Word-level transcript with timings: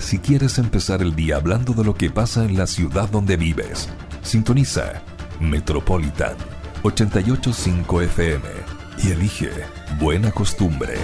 si 0.00 0.18
quieres 0.18 0.58
empezar 0.58 1.02
el 1.02 1.14
día 1.14 1.36
hablando 1.36 1.72
de 1.72 1.84
lo 1.84 1.94
que 1.94 2.10
pasa 2.10 2.44
en 2.44 2.56
la 2.56 2.66
ciudad 2.66 3.08
donde 3.08 3.36
vives. 3.36 3.88
Sintoniza 4.22 5.02
Metropolitan 5.40 6.34
885 6.82 8.02
FM 8.02 8.44
y 9.02 9.10
elige 9.10 9.50
Buena 9.98 10.30
Costumbre. 10.30 10.94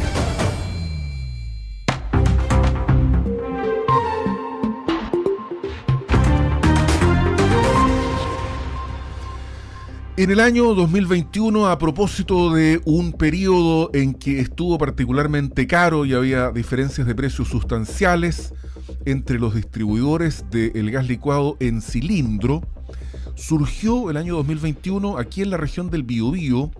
En 10.18 10.30
el 10.30 10.40
año 10.40 10.74
2021, 10.74 11.66
a 11.66 11.76
propósito 11.76 12.50
de 12.50 12.80
un 12.86 13.12
periodo 13.12 13.90
en 13.92 14.14
que 14.14 14.40
estuvo 14.40 14.78
particularmente 14.78 15.66
caro 15.66 16.06
y 16.06 16.14
había 16.14 16.50
diferencias 16.52 17.06
de 17.06 17.14
precios 17.14 17.48
sustanciales 17.48 18.54
entre 19.04 19.38
los 19.38 19.54
distribuidores 19.54 20.46
del 20.50 20.90
gas 20.90 21.06
licuado 21.06 21.58
en 21.60 21.82
cilindro, 21.82 22.62
surgió 23.34 24.08
el 24.08 24.16
año 24.16 24.36
2021 24.36 25.18
aquí 25.18 25.42
en 25.42 25.50
la 25.50 25.58
región 25.58 25.90
del 25.90 26.02
Biobío 26.02 26.70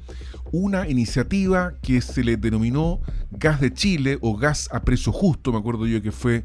una 0.51 0.89
iniciativa 0.89 1.75
que 1.83 2.01
se 2.01 2.25
le 2.25 2.39
denominó 2.39 3.01
Gas 3.33 3.61
de 3.61 3.71
Chile 3.71 4.17
o 4.23 4.39
Gas 4.39 4.71
a 4.73 4.81
Precio 4.81 5.13
Justo, 5.13 5.53
me 5.53 5.59
acuerdo 5.59 5.87
yo 5.87 6.01
que 6.01 6.11
fue 6.11 6.45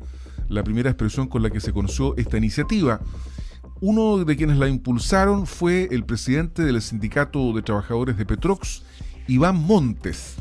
la 0.49 0.61
primera 0.61 0.89
expresión 0.89 1.29
con 1.29 1.41
la 1.41 1.51
que 1.51 1.61
se 1.61 1.71
conoció 1.71 2.17
esta 2.17 2.37
iniciativa 2.37 2.99
uno 3.81 4.23
de 4.23 4.37
quienes 4.37 4.57
la 4.57 4.69
impulsaron 4.69 5.47
fue 5.47 5.87
el 5.89 6.05
presidente 6.05 6.63
del 6.63 6.79
Sindicato 6.83 7.51
de 7.51 7.63
Trabajadores 7.63 8.15
de 8.15 8.27
Petrox, 8.27 8.83
Iván 9.27 9.55
Montes, 9.57 10.35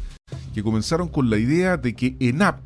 que 0.52 0.62
comenzaron 0.62 1.08
con 1.08 1.30
la 1.30 1.38
idea 1.38 1.78
de 1.78 1.96
que 1.96 2.16
ENAP 2.20 2.60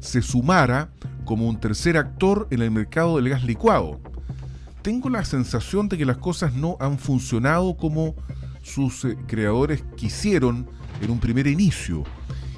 se 0.00 0.20
sumara 0.20 0.92
como 1.24 1.48
un 1.48 1.58
tercer 1.58 1.96
actor 1.96 2.46
en 2.50 2.60
el 2.60 2.70
mercado 2.70 3.16
del 3.16 3.30
gas 3.30 3.42
licuado. 3.42 4.00
Tengo 4.82 5.08
la 5.08 5.24
sensación 5.24 5.88
de 5.88 5.96
que 5.96 6.04
las 6.04 6.18
cosas 6.18 6.52
no 6.52 6.76
han 6.78 6.98
funcionado 6.98 7.78
como 7.78 8.14
sus 8.62 9.06
eh, 9.06 9.16
creadores 9.26 9.82
quisieron 9.96 10.68
en 11.00 11.10
un 11.10 11.20
primer 11.20 11.46
inicio. 11.46 12.04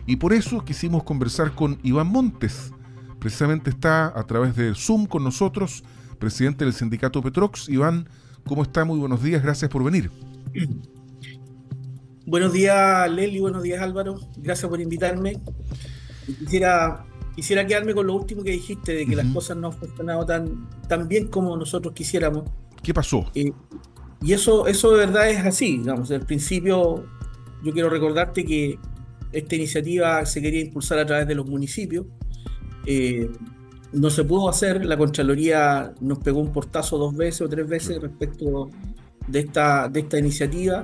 Y 0.06 0.16
por 0.16 0.32
eso 0.32 0.64
quisimos 0.64 1.04
conversar 1.04 1.54
con 1.54 1.78
Iván 1.84 2.08
Montes. 2.08 2.72
Precisamente 3.20 3.70
está 3.70 4.06
a 4.06 4.24
través 4.24 4.56
de 4.56 4.74
Zoom 4.74 5.06
con 5.06 5.22
nosotros 5.22 5.84
presidente 6.16 6.64
del 6.64 6.74
sindicato 6.74 7.22
Petrox. 7.22 7.68
Iván, 7.68 8.08
¿cómo 8.44 8.62
está? 8.62 8.84
Muy 8.84 8.98
buenos 8.98 9.22
días, 9.22 9.42
gracias 9.42 9.70
por 9.70 9.84
venir. 9.84 10.10
Buenos 12.26 12.54
días, 12.54 13.10
Leli, 13.10 13.38
buenos 13.38 13.62
días, 13.62 13.82
Álvaro. 13.82 14.18
Gracias 14.38 14.66
por 14.66 14.80
invitarme. 14.80 15.42
Quisiera, 16.38 17.04
quisiera 17.36 17.66
quedarme 17.66 17.92
con 17.92 18.06
lo 18.06 18.14
último 18.14 18.42
que 18.42 18.52
dijiste, 18.52 18.94
de 18.94 19.04
que 19.04 19.14
las 19.14 19.26
cosas 19.26 19.58
no 19.58 19.66
han 19.66 19.74
funcionado 19.74 20.24
tan, 20.24 20.66
tan 20.88 21.06
bien 21.06 21.26
como 21.26 21.54
nosotros 21.54 21.92
quisiéramos. 21.92 22.44
¿Qué 22.82 22.94
pasó? 22.94 23.30
Eh, 23.34 23.52
y 24.22 24.32
eso, 24.32 24.66
eso 24.66 24.92
de 24.92 25.04
verdad 25.04 25.28
es 25.28 25.44
así. 25.44 25.76
Digamos, 25.76 26.10
al 26.10 26.24
principio 26.24 27.04
yo 27.62 27.72
quiero 27.74 27.90
recordarte 27.90 28.42
que 28.42 28.78
esta 29.30 29.56
iniciativa 29.56 30.24
se 30.24 30.40
quería 30.40 30.62
impulsar 30.62 30.98
a 31.00 31.04
través 31.04 31.28
de 31.28 31.34
los 31.34 31.46
municipios. 31.46 32.06
Eh, 32.86 33.30
no 33.94 34.10
se 34.10 34.24
pudo 34.24 34.48
hacer, 34.48 34.84
la 34.84 34.96
Contraloría 34.96 35.94
nos 36.00 36.18
pegó 36.18 36.40
un 36.40 36.52
portazo 36.52 36.98
dos 36.98 37.16
veces 37.16 37.42
o 37.42 37.48
tres 37.48 37.68
veces 37.68 38.00
respecto 38.00 38.70
de 39.26 39.40
esta, 39.40 39.88
de 39.88 40.00
esta 40.00 40.18
iniciativa. 40.18 40.82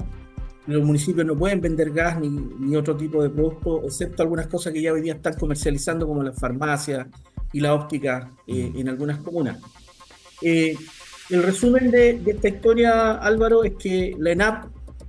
Los 0.67 0.85
municipios 0.85 1.27
no 1.27 1.37
pueden 1.37 1.61
vender 1.61 1.91
gas 1.91 2.19
ni, 2.21 2.77
otro 2.77 2.97
tipo 2.97 3.23
de 3.23 3.31
producto, 3.31 3.83
excepto 3.85 4.23
algunas 4.23 4.47
cosas 4.47 4.73
que 4.73 4.81
ya 4.81 4.93
hoy 4.93 5.01
día 5.01 5.15
están 5.15 5.35
comercializando, 5.35 6.07
como 6.07 6.23
las 6.23 6.39
farmacias 6.39 7.09
y 7.53 7.61
la 7.61 7.75
óptica 7.75 8.31
eh, 8.47 8.73
en 8.77 8.89
algunas 8.89 9.19
comunas. 9.19 9.59
Eh, 10.43 10.77
el 11.31 11.43
resumen 11.43 11.91
de, 11.91 12.23
esta 12.27 12.49
historia, 12.49 13.13
Álvaro, 13.13 13.65
es 13.65 13.75
que 13.75 14.15
la 14.19 14.31
ENAP 14.31 14.67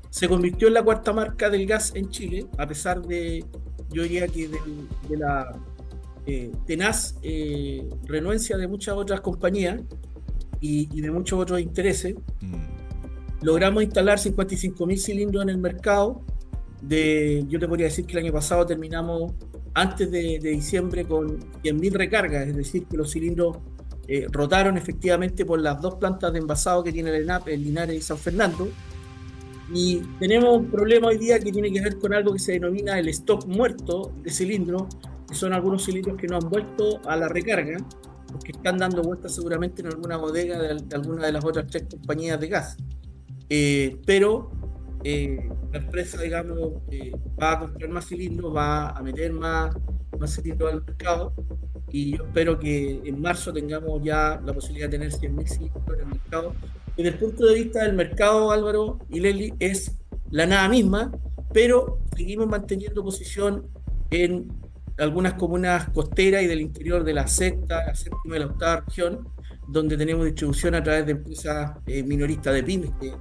se 0.09 0.27
convirtió 0.27 0.67
en 0.67 0.73
la 0.73 0.83
cuarta 0.83 1.13
marca 1.13 1.49
del 1.49 1.67
gas 1.67 1.93
en 1.95 2.09
Chile, 2.09 2.47
a 2.57 2.67
pesar 2.67 3.01
de, 3.01 3.45
yo 3.91 4.03
diría 4.03 4.27
que 4.27 4.49
de 5.07 5.17
la 5.17 5.53
eh, 6.25 6.51
tenaz 6.67 7.15
eh, 7.23 7.89
renuencia 8.05 8.57
de 8.57 8.67
muchas 8.67 8.95
otras 8.95 9.21
compañías 9.21 9.81
y, 10.59 11.01
de 11.01 11.11
muchos 11.11 11.39
otros 11.39 11.59
intereses. 11.59 12.15
Mm. 12.41 12.55
Logramos 13.41 13.83
instalar 13.83 14.19
55 14.19 14.85
mil 14.85 14.99
cilindros 14.99 15.43
en 15.43 15.49
el 15.49 15.57
mercado. 15.57 16.21
De, 16.81 17.43
yo 17.47 17.59
te 17.59 17.67
podría 17.67 17.87
decir 17.87 18.05
que 18.05 18.13
el 18.13 18.25
año 18.25 18.33
pasado 18.33 18.65
terminamos 18.65 19.33
antes 19.73 20.11
de, 20.11 20.39
diciembre 20.39 21.05
con 21.05 21.39
100.000 21.63 21.91
recargas, 21.93 22.47
es 22.47 22.55
decir, 22.55 22.85
que 22.85 22.97
los 22.97 23.11
cilindros 23.11 23.57
eh, 24.07 24.27
rotaron 24.29 24.77
efectivamente 24.77 25.45
por 25.45 25.61
las 25.61 25.81
dos 25.81 25.95
plantas 25.95 26.33
de 26.33 26.39
envasado 26.39 26.83
que 26.83 26.91
tiene 26.91 27.09
el 27.09 27.23
ENAP, 27.23 27.47
en 27.49 27.63
Linares 27.63 27.95
y 27.95 28.01
San 28.01 28.17
Fernando. 28.17 28.67
Y 29.73 30.01
tenemos 30.19 30.57
un 30.57 30.69
problema 30.69 31.07
hoy 31.07 31.17
día 31.17 31.39
que 31.39 31.51
tiene 31.51 31.71
que 31.71 31.81
ver 31.81 31.97
con 31.97 32.13
algo 32.13 32.33
que 32.33 32.39
se 32.39 32.53
denomina 32.53 32.99
el 32.99 33.07
stock 33.07 33.45
muerto 33.45 34.11
de 34.21 34.29
cilindros, 34.29 34.83
son 35.31 35.53
algunos 35.53 35.85
cilindros 35.85 36.17
que 36.17 36.27
no 36.27 36.37
han 36.37 36.49
vuelto 36.49 37.01
a 37.05 37.15
la 37.15 37.27
recarga, 37.27 37.77
porque 38.31 38.51
están 38.51 38.77
dando 38.77 39.01
vueltas 39.01 39.35
seguramente 39.35 39.81
en 39.81 39.87
alguna 39.87 40.17
bodega 40.17 40.59
de, 40.59 40.83
alguna 40.95 41.25
de 41.25 41.31
las 41.31 41.43
otras 41.43 41.67
tres 41.67 41.85
compañías 41.89 42.39
de 42.39 42.47
gas. 42.47 42.77
Eh, 43.49 43.99
pero 44.05 44.51
eh, 45.03 45.49
la 45.71 45.79
empresa, 45.79 46.21
digamos, 46.21 46.73
eh, 46.89 47.11
va 47.41 47.53
a 47.53 47.59
comprar 47.59 47.89
más 47.89 48.07
cilindros, 48.07 48.55
va 48.55 48.89
a 48.89 49.01
meter 49.01 49.33
más, 49.33 49.75
más 50.19 50.35
cilindros 50.35 50.71
al 50.71 50.83
mercado 50.85 51.33
y 51.91 52.17
yo 52.17 52.23
espero 52.23 52.57
que 52.57 53.01
en 53.03 53.21
marzo 53.21 53.51
tengamos 53.51 54.01
ya 54.03 54.41
la 54.45 54.53
posibilidad 54.53 54.87
de 54.87 54.97
tener 54.97 55.11
100.000 55.11 55.47
cilindros 55.47 55.83
en 55.87 55.99
el 55.99 56.05
mercado. 56.05 56.55
Desde 56.95 57.09
el 57.09 57.19
punto 57.19 57.45
de 57.45 57.55
vista 57.55 57.83
del 57.83 57.93
mercado, 57.93 58.51
Álvaro 58.51 58.99
y 59.09 59.19
Leli, 59.19 59.53
es 59.59 59.97
la 60.29 60.45
nada 60.45 60.69
misma, 60.69 61.11
pero 61.53 61.99
seguimos 62.15 62.47
manteniendo 62.47 63.03
posición 63.03 63.67
en 64.09 64.47
algunas 65.01 65.33
comunas 65.33 65.89
costeras 65.89 66.43
y 66.43 66.47
del 66.47 66.61
interior 66.61 67.03
de 67.03 67.13
la 67.13 67.27
sexta, 67.27 67.85
la 67.87 67.95
séptima 67.95 68.35
y 68.35 68.39
la 68.39 68.45
octava 68.45 68.81
región, 68.81 69.27
donde 69.67 69.97
tenemos 69.97 70.25
distribución 70.25 70.75
a 70.75 70.83
través 70.83 71.05
de 71.07 71.13
empresas 71.13 71.71
eh, 71.87 72.03
minoristas 72.03 72.53
de 72.53 72.63
pymes 72.63 72.91
que 72.99 73.11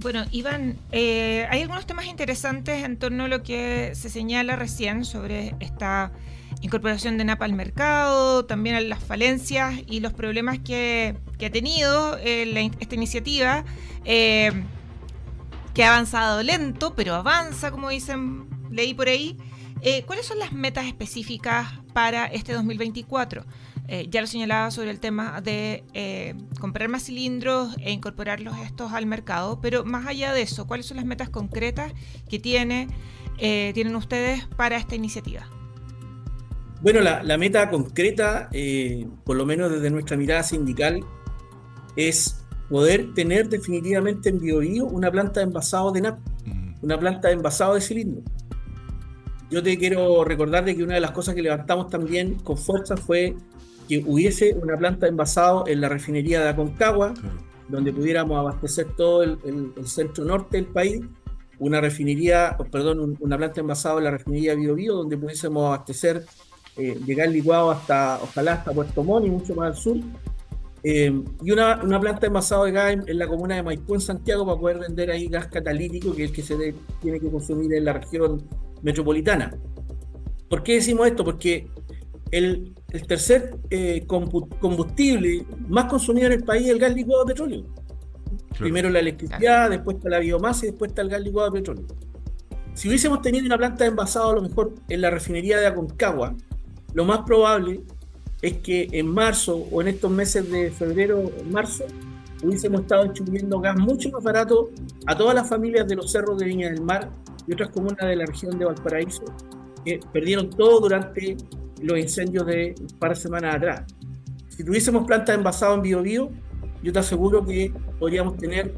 Bueno, 0.00 0.24
Iván, 0.30 0.76
eh, 0.92 1.46
hay 1.48 1.62
algunos 1.62 1.86
temas 1.86 2.04
interesantes 2.06 2.84
en 2.84 2.98
torno 2.98 3.24
a 3.24 3.28
lo 3.28 3.42
que 3.42 3.92
se 3.94 4.10
señala 4.10 4.56
recién 4.56 5.06
sobre 5.06 5.54
esta 5.60 6.12
incorporación 6.60 7.16
de 7.16 7.24
NAPA 7.24 7.46
al 7.46 7.54
mercado, 7.54 8.44
también 8.44 8.90
las 8.90 9.02
falencias 9.02 9.74
y 9.86 10.00
los 10.00 10.12
problemas 10.12 10.58
que, 10.58 11.16
ha 11.42 11.50
tenido 11.50 12.18
eh, 12.18 12.70
esta 12.78 12.94
iniciativa, 12.94 13.64
que 14.04 15.84
ha 15.84 15.88
avanzado 15.94 16.42
lento, 16.42 16.94
pero 16.94 17.14
avanza, 17.14 17.70
como 17.70 17.88
dicen 17.88 18.59
leí 18.70 18.94
por 18.94 19.08
ahí. 19.08 19.36
Eh, 19.82 20.02
¿Cuáles 20.04 20.26
son 20.26 20.38
las 20.38 20.52
metas 20.52 20.86
específicas 20.86 21.68
para 21.92 22.26
este 22.26 22.52
2024? 22.52 23.44
Eh, 23.88 24.06
ya 24.08 24.20
lo 24.20 24.26
señalaba 24.26 24.70
sobre 24.70 24.90
el 24.90 25.00
tema 25.00 25.40
de 25.40 25.84
eh, 25.94 26.34
comprar 26.60 26.88
más 26.88 27.04
cilindros 27.04 27.74
e 27.80 27.90
incorporarlos 27.90 28.56
estos 28.58 28.92
al 28.92 29.06
mercado, 29.06 29.60
pero 29.60 29.84
más 29.84 30.06
allá 30.06 30.32
de 30.32 30.42
eso, 30.42 30.66
¿cuáles 30.66 30.86
son 30.86 30.98
las 30.98 31.06
metas 31.06 31.28
concretas 31.28 31.92
que 32.28 32.38
tiene, 32.38 32.88
tienen 33.38 33.96
ustedes 33.96 34.46
para 34.56 34.76
esta 34.76 34.94
iniciativa? 34.94 35.48
Bueno, 36.82 37.00
la, 37.00 37.36
meta 37.36 37.68
concreta, 37.70 38.48
por 39.24 39.36
lo 39.36 39.44
menos 39.44 39.72
desde 39.72 39.90
nuestra 39.90 40.16
mirada 40.16 40.42
sindical, 40.42 41.00
es 41.96 42.44
poder 42.68 43.12
tener 43.14 43.48
definitivamente 43.48 44.28
en 44.28 44.38
BioBio 44.38 44.86
una 44.86 45.10
planta 45.10 45.40
de 45.40 45.46
envasado 45.46 45.90
de 45.90 46.02
NAP, 46.02 46.18
una 46.82 46.98
planta 46.98 47.28
de 47.28 47.34
envasado 47.34 47.74
de 47.74 47.80
cilindros 47.80 48.24
yo 49.50 49.62
te 49.62 49.76
quiero 49.76 50.24
recordar 50.24 50.64
de 50.64 50.76
que 50.76 50.82
una 50.82 50.94
de 50.94 51.00
las 51.00 51.10
cosas 51.10 51.34
que 51.34 51.42
levantamos 51.42 51.88
también 51.88 52.34
con 52.36 52.56
fuerza 52.56 52.96
fue 52.96 53.34
que 53.88 54.04
hubiese 54.06 54.54
una 54.54 54.76
planta 54.76 55.06
de 55.06 55.10
envasado 55.10 55.64
en 55.66 55.80
la 55.80 55.88
refinería 55.88 56.40
de 56.40 56.48
Aconcagua, 56.50 57.12
donde 57.68 57.92
pudiéramos 57.92 58.38
abastecer 58.38 58.86
todo 58.96 59.24
el, 59.24 59.38
centro 59.84 60.24
norte 60.24 60.58
del 60.58 60.66
país, 60.66 61.00
una 61.58 61.80
refinería, 61.80 62.56
perdón, 62.70 63.16
una 63.18 63.36
planta 63.36 63.56
de 63.56 63.60
envasado 63.62 63.98
en 63.98 64.04
la 64.04 64.12
refinería 64.12 64.54
Bio 64.54 64.76
Bio, 64.76 64.94
donde 64.94 65.18
pudiésemos 65.18 65.66
abastecer, 65.66 66.24
eh, 66.76 66.98
llegar 67.04 67.28
licuado 67.28 67.72
hasta, 67.72 68.20
ojalá 68.22 68.52
hasta 68.54 68.72
Puerto 68.72 69.02
Montt 69.02 69.26
y 69.26 69.30
mucho 69.30 69.54
más 69.56 69.66
al 69.66 69.76
sur, 69.76 69.96
eh, 70.82 71.12
y 71.42 71.50
una, 71.50 71.82
una, 71.82 72.00
planta 72.00 72.20
de 72.20 72.26
envasado 72.28 72.64
de 72.64 72.72
gas 72.72 72.92
en, 72.92 73.18
la 73.18 73.26
comuna 73.26 73.56
de 73.56 73.62
Maipú, 73.62 73.94
en 73.94 74.00
Santiago, 74.00 74.46
para 74.46 74.58
poder 74.58 74.78
vender 74.78 75.10
ahí 75.10 75.26
gas 75.26 75.48
catalítico, 75.48 76.14
que 76.14 76.24
es 76.24 76.30
el 76.30 76.36
que 76.36 76.42
se 76.42 76.74
tiene 77.02 77.20
que 77.20 77.30
consumir 77.30 77.74
en 77.74 77.84
la 77.84 77.92
región 77.94 78.42
metropolitana. 78.82 79.56
¿Por 80.48 80.62
qué 80.62 80.74
decimos 80.74 81.06
esto? 81.06 81.24
Porque 81.24 81.68
el, 82.30 82.74
tercer 83.06 83.56
eh, 83.70 84.04
combustible 84.06 85.46
más 85.68 85.86
consumido 85.86 86.26
en 86.26 86.32
el 86.34 86.44
país 86.44 86.66
es 86.66 86.72
el 86.72 86.78
gas 86.78 86.94
licuado 86.94 87.24
de 87.24 87.34
petróleo. 87.34 87.64
Primero 88.58 88.90
la 88.90 88.98
electricidad, 88.98 89.70
después 89.70 89.96
está 89.96 90.10
la 90.10 90.18
biomasa 90.18 90.66
y 90.66 90.70
después 90.70 90.90
está 90.90 91.02
el 91.02 91.08
gas 91.08 91.20
licuado 91.22 91.50
de 91.50 91.60
petróleo. 91.60 91.86
Si 92.74 92.88
hubiésemos 92.88 93.20
tenido 93.22 93.46
una 93.46 93.58
planta 93.58 93.84
de 93.84 93.90
envasado 93.90 94.30
a 94.30 94.34
lo 94.34 94.42
mejor 94.42 94.74
en 94.88 95.00
la 95.00 95.10
refinería 95.10 95.58
de 95.58 95.66
Aconcagua, 95.66 96.34
lo 96.94 97.04
más 97.04 97.20
probable 97.20 97.82
es 98.42 98.58
que 98.58 98.88
en 98.92 99.06
marzo 99.06 99.66
o 99.70 99.80
en 99.82 99.88
estos 99.88 100.10
meses 100.10 100.50
de 100.50 100.70
febrero, 100.70 101.30
marzo, 101.50 101.84
hubiésemos 102.42 102.82
estado 102.82 103.04
distribuyendo 103.04 103.60
gas 103.60 103.76
mucho 103.76 104.10
más 104.10 104.22
barato 104.22 104.70
a 105.06 105.16
todas 105.16 105.34
las 105.34 105.48
familias 105.48 105.86
de 105.86 105.96
los 105.96 106.10
cerros 106.10 106.38
de 106.38 106.46
Viña 106.46 106.70
del 106.70 106.80
Mar 106.80 107.10
y 107.46 107.52
otras 107.52 107.70
comunas 107.70 108.08
de 108.08 108.16
la 108.16 108.26
región 108.26 108.58
de 108.58 108.64
Valparaíso, 108.64 109.24
que 109.84 110.00
perdieron 110.12 110.50
todo 110.50 110.80
durante 110.80 111.36
los 111.82 111.98
incendios 111.98 112.46
de 112.46 112.74
un 112.78 112.98
par 112.98 113.10
de 113.10 113.16
semanas 113.16 113.56
atrás. 113.56 113.84
Si 114.48 114.64
tuviésemos 114.64 115.06
plantas 115.06 115.36
envasadas 115.36 115.76
en 115.76 115.82
Biobío, 115.82 116.30
yo 116.82 116.92
te 116.92 116.98
aseguro 116.98 117.44
que 117.44 117.72
podríamos 117.98 118.36
tener 118.36 118.74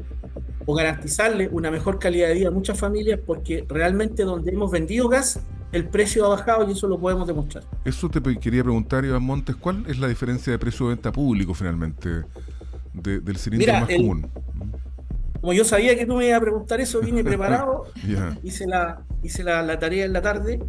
o 0.65 0.73
garantizarle 0.73 1.49
una 1.51 1.71
mejor 1.71 1.99
calidad 1.99 2.29
de 2.29 2.35
vida 2.35 2.47
a 2.47 2.51
muchas 2.51 2.79
familias 2.79 3.19
porque 3.25 3.65
realmente 3.67 4.23
donde 4.23 4.51
hemos 4.51 4.71
vendido 4.71 5.09
gas 5.09 5.41
el 5.73 5.89
precio 5.89 6.25
ha 6.25 6.29
bajado 6.29 6.69
y 6.69 6.71
eso 6.71 6.87
lo 6.87 6.99
podemos 6.99 7.27
demostrar. 7.27 7.63
Eso 7.83 8.07
te 8.07 8.21
quería 8.39 8.63
preguntar, 8.63 9.03
Iván 9.03 9.23
Montes, 9.23 9.55
¿cuál 9.55 9.83
es 9.87 9.97
la 9.99 10.07
diferencia 10.07 10.53
de 10.53 10.59
precio 10.59 10.87
de 10.87 10.95
venta 10.95 11.11
público 11.11 11.53
finalmente 11.53 12.23
del 12.93 13.37
cilindro 13.37 13.73
más 13.73 13.89
común? 13.89 14.29
Como 15.43 15.51
yo 15.51 15.65
sabía 15.65 15.97
que 15.97 16.05
tú 16.05 16.15
me 16.15 16.27
ibas 16.27 16.37
a 16.37 16.41
preguntar 16.41 16.79
eso, 16.79 17.01
vine 17.01 17.21
preparado, 17.31 17.83
hice, 18.43 18.65
la, 18.65 19.03
hice 19.23 19.43
la, 19.43 19.77
tarea 19.77 20.05
en 20.05 20.13
la 20.13 20.21
tarde 20.21 20.61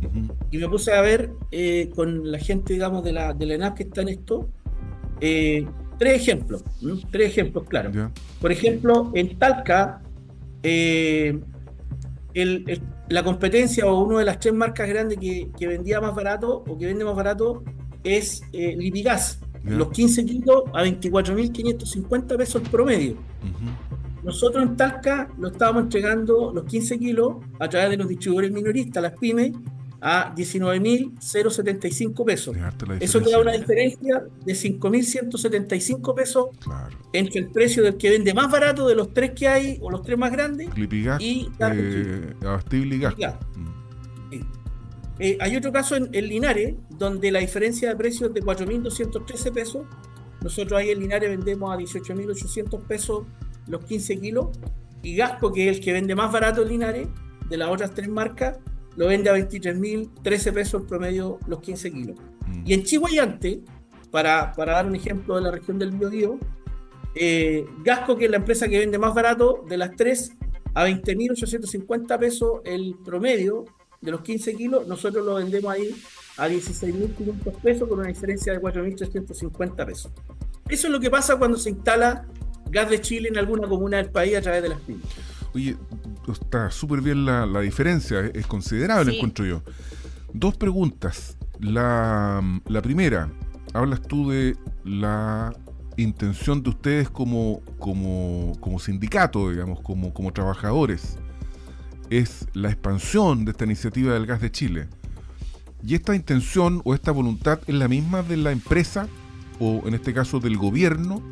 y 0.50 0.58
me 0.58 0.68
puse 0.68 0.92
a 0.92 1.00
ver 1.00 1.30
eh, 1.52 1.92
con 1.94 2.28
la 2.32 2.40
gente, 2.40 2.72
digamos, 2.72 3.04
de 3.04 3.12
la, 3.12 3.32
de 3.34 3.46
la 3.46 3.54
ENAP 3.54 3.76
que 3.76 3.82
está 3.84 4.02
en 4.02 4.08
esto, 4.08 4.48
eh, 5.20 5.64
tres 5.96 6.22
ejemplos, 6.22 6.64
tres 7.12 7.28
ejemplos 7.28 7.68
claros. 7.68 7.94
Por 8.40 8.50
ejemplo, 8.50 9.12
en 9.14 9.38
Talca, 9.38 10.02
eh, 10.64 11.38
el, 12.34 12.82
la 13.10 13.22
competencia 13.22 13.86
o 13.86 14.02
una 14.02 14.18
de 14.18 14.24
las 14.24 14.40
tres 14.40 14.54
marcas 14.54 14.88
grandes 14.88 15.18
que, 15.18 15.68
vendía 15.68 16.00
más 16.00 16.16
barato 16.16 16.64
o 16.66 16.76
que 16.76 16.86
vende 16.86 17.04
más 17.04 17.14
barato 17.14 17.62
es 18.02 18.42
Lipigas. 18.52 19.38
Los 19.62 19.92
15 19.92 20.26
kilos 20.26 20.64
a 20.74 20.82
24.550 20.82 22.36
pesos 22.36 22.68
promedio. 22.68 23.16
Nosotros 24.24 24.62
en 24.62 24.76
Talca 24.76 25.28
lo 25.38 25.48
estábamos 25.48 25.82
entregando 25.84 26.50
los 26.52 26.64
15 26.64 26.98
kilos 26.98 27.36
a 27.60 27.68
través 27.68 27.90
de 27.90 27.98
los 27.98 28.08
distribuidores 28.08 28.50
minoristas, 28.52 29.02
las 29.02 29.12
pymes, 29.12 29.52
a 30.06 30.34
19.075 30.34 32.24
pesos. 32.24 32.56
Eso 33.00 33.22
te 33.22 33.30
da 33.30 33.38
una 33.40 33.52
diferencia 33.52 34.22
de 34.44 34.52
5.175 34.52 36.14
pesos 36.14 36.48
entre 37.12 37.40
el 37.40 37.48
precio 37.48 37.82
del 37.82 37.96
que 37.96 38.10
vende 38.10 38.34
más 38.34 38.50
barato 38.50 38.86
de 38.86 38.94
los 38.94 39.14
tres 39.14 39.30
que 39.30 39.48
hay, 39.48 39.78
o 39.80 39.90
los 39.90 40.02
tres 40.02 40.18
más 40.18 40.30
grandes, 40.30 40.68
y 40.76 40.82
eh, 40.82 41.48
mm. 44.30 44.40
eh, 45.20 45.38
hay 45.40 45.56
otro 45.56 45.72
caso 45.72 45.96
en, 45.96 46.10
Linares, 46.12 46.74
donde 46.90 47.32
la 47.32 47.38
diferencia 47.40 47.88
de 47.88 47.96
precios 47.96 48.28
es 48.28 48.34
de 48.34 48.42
4.213 48.42 49.52
pesos. 49.52 49.86
Nosotros 50.42 50.78
ahí 50.78 50.90
en 50.90 51.00
Linares 51.00 51.30
vendemos 51.30 51.72
a 51.72 51.78
18.800 51.78 52.82
pesos 52.82 53.22
los 53.66 53.84
15 53.84 54.20
kilos. 54.20 54.48
Y 55.02 55.16
Gasco, 55.16 55.52
que 55.52 55.68
es 55.68 55.76
el 55.76 55.84
que 55.84 55.92
vende 55.92 56.14
más 56.14 56.32
barato 56.32 56.62
en 56.62 56.68
Linares, 56.68 57.08
de 57.48 57.56
las 57.56 57.68
otras 57.68 57.92
tres 57.92 58.08
marcas, 58.08 58.58
lo 58.96 59.08
vende 59.08 59.30
a 59.30 59.34
23.013 59.34 60.52
pesos 60.52 60.82
promedio 60.88 61.38
los 61.46 61.60
15 61.60 61.92
kilos. 61.92 62.16
Mm. 62.46 62.62
Y 62.64 62.74
en 62.74 62.82
Chihuayante, 62.84 63.60
para, 64.10 64.52
para, 64.52 64.72
dar 64.72 64.86
un 64.86 64.94
ejemplo 64.94 65.36
de 65.36 65.42
la 65.42 65.50
región 65.50 65.78
del 65.78 65.90
Biobío, 65.90 66.38
eh, 67.14 67.66
Gasco, 67.84 68.16
que 68.16 68.26
es 68.26 68.30
la 68.30 68.38
empresa 68.38 68.68
que 68.68 68.78
vende 68.78 68.98
más 68.98 69.14
barato 69.14 69.64
de 69.68 69.76
las 69.76 69.94
tres, 69.96 70.32
a 70.74 70.86
20.850 70.86 72.18
pesos 72.18 72.60
el 72.64 72.96
promedio 73.04 73.64
de 74.00 74.10
los 74.10 74.20
15 74.22 74.54
kilos, 74.54 74.86
nosotros 74.86 75.24
lo 75.24 75.36
vendemos 75.36 75.72
ahí 75.72 75.94
a 76.36 76.48
16.500 76.48 77.60
pesos 77.62 77.88
con 77.88 78.00
una 78.00 78.08
diferencia 78.08 78.52
de 78.52 78.60
4.350 78.60 79.86
pesos. 79.86 80.12
Eso 80.68 80.86
es 80.88 80.92
lo 80.92 81.00
que 81.00 81.10
pasa 81.10 81.36
cuando 81.36 81.56
se 81.56 81.70
instala 81.70 82.26
gas 82.74 82.90
de 82.90 83.00
Chile 83.00 83.28
en 83.28 83.38
alguna 83.38 83.66
comuna 83.66 83.96
del 83.96 84.10
país 84.10 84.36
a 84.36 84.42
través 84.42 84.62
de 84.62 84.68
las 84.68 84.80
pymes. 84.80 85.06
Oye, 85.54 85.76
está 86.30 86.70
súper 86.70 87.00
bien 87.00 87.24
la, 87.24 87.60
diferencia, 87.60 88.20
es, 88.34 88.46
considerable, 88.46 89.14
encuentro 89.14 89.46
yo. 89.46 89.62
Dos 90.32 90.56
preguntas. 90.56 91.38
La, 91.60 92.42
primera, 92.82 93.30
hablas 93.72 94.02
tú 94.02 94.30
de 94.30 94.56
la 94.84 95.54
intención 95.96 96.62
de 96.62 96.70
ustedes 96.70 97.08
como, 97.08 97.62
como, 97.78 98.52
como 98.60 98.80
sindicato, 98.80 99.50
digamos, 99.50 99.80
como, 99.80 100.12
como 100.12 100.32
trabajadores. 100.32 101.16
Es 102.10 102.46
la 102.52 102.68
expansión 102.68 103.44
de 103.44 103.52
esta 103.52 103.64
iniciativa 103.64 104.12
del 104.12 104.26
gas 104.26 104.40
de 104.40 104.50
Chile. 104.50 104.88
¿Y 105.86 105.94
esta 105.94 106.16
intención 106.16 106.82
o 106.84 106.94
esta 106.94 107.12
voluntad 107.12 107.60
es 107.68 107.74
la 107.74 107.86
misma 107.86 108.22
de 108.22 108.38
la 108.38 108.50
empresa 108.50 109.06
o 109.60 109.82
en 109.86 109.94
este 109.94 110.12
caso 110.12 110.40
del 110.40 110.56
gobierno? 110.56 111.22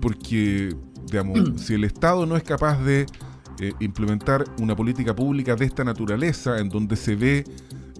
Porque, 0.00 0.74
digamos, 1.06 1.60
si 1.60 1.74
el 1.74 1.84
Estado 1.84 2.26
no 2.26 2.36
es 2.36 2.42
capaz 2.42 2.82
de 2.82 3.06
eh, 3.60 3.72
implementar 3.80 4.44
una 4.60 4.76
política 4.76 5.14
pública 5.16 5.56
de 5.56 5.64
esta 5.64 5.82
naturaleza 5.82 6.58
en 6.58 6.68
donde 6.68 6.96
se 6.96 7.16
ve 7.16 7.44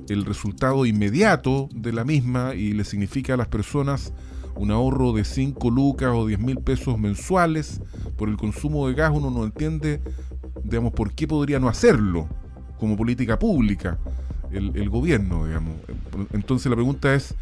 el 0.08 0.24
resultado 0.24 0.86
inmediato 0.86 1.68
de 1.74 1.92
la 1.92 2.04
misma 2.04 2.54
y 2.54 2.72
le 2.72 2.84
significa 2.84 3.34
a 3.34 3.36
las 3.36 3.48
personas 3.48 4.12
un 4.54 4.70
ahorro 4.70 5.12
de 5.12 5.24
5 5.24 5.70
lucas 5.70 6.10
o 6.14 6.26
10 6.26 6.40
mil 6.40 6.58
pesos 6.58 6.98
mensuales 6.98 7.80
por 8.16 8.28
el 8.28 8.36
consumo 8.36 8.88
de 8.88 8.94
gas, 8.94 9.12
uno 9.14 9.30
no 9.30 9.44
entiende, 9.44 10.00
digamos, 10.64 10.92
por 10.92 11.12
qué 11.12 11.26
podría 11.26 11.60
no 11.60 11.68
hacerlo 11.68 12.28
como 12.78 12.96
política 12.96 13.38
pública 13.38 13.98
el, 14.50 14.76
el 14.76 14.88
gobierno, 14.90 15.46
digamos. 15.46 15.74
Entonces 16.32 16.70
la 16.70 16.76
pregunta 16.76 17.14
es, 17.14 17.34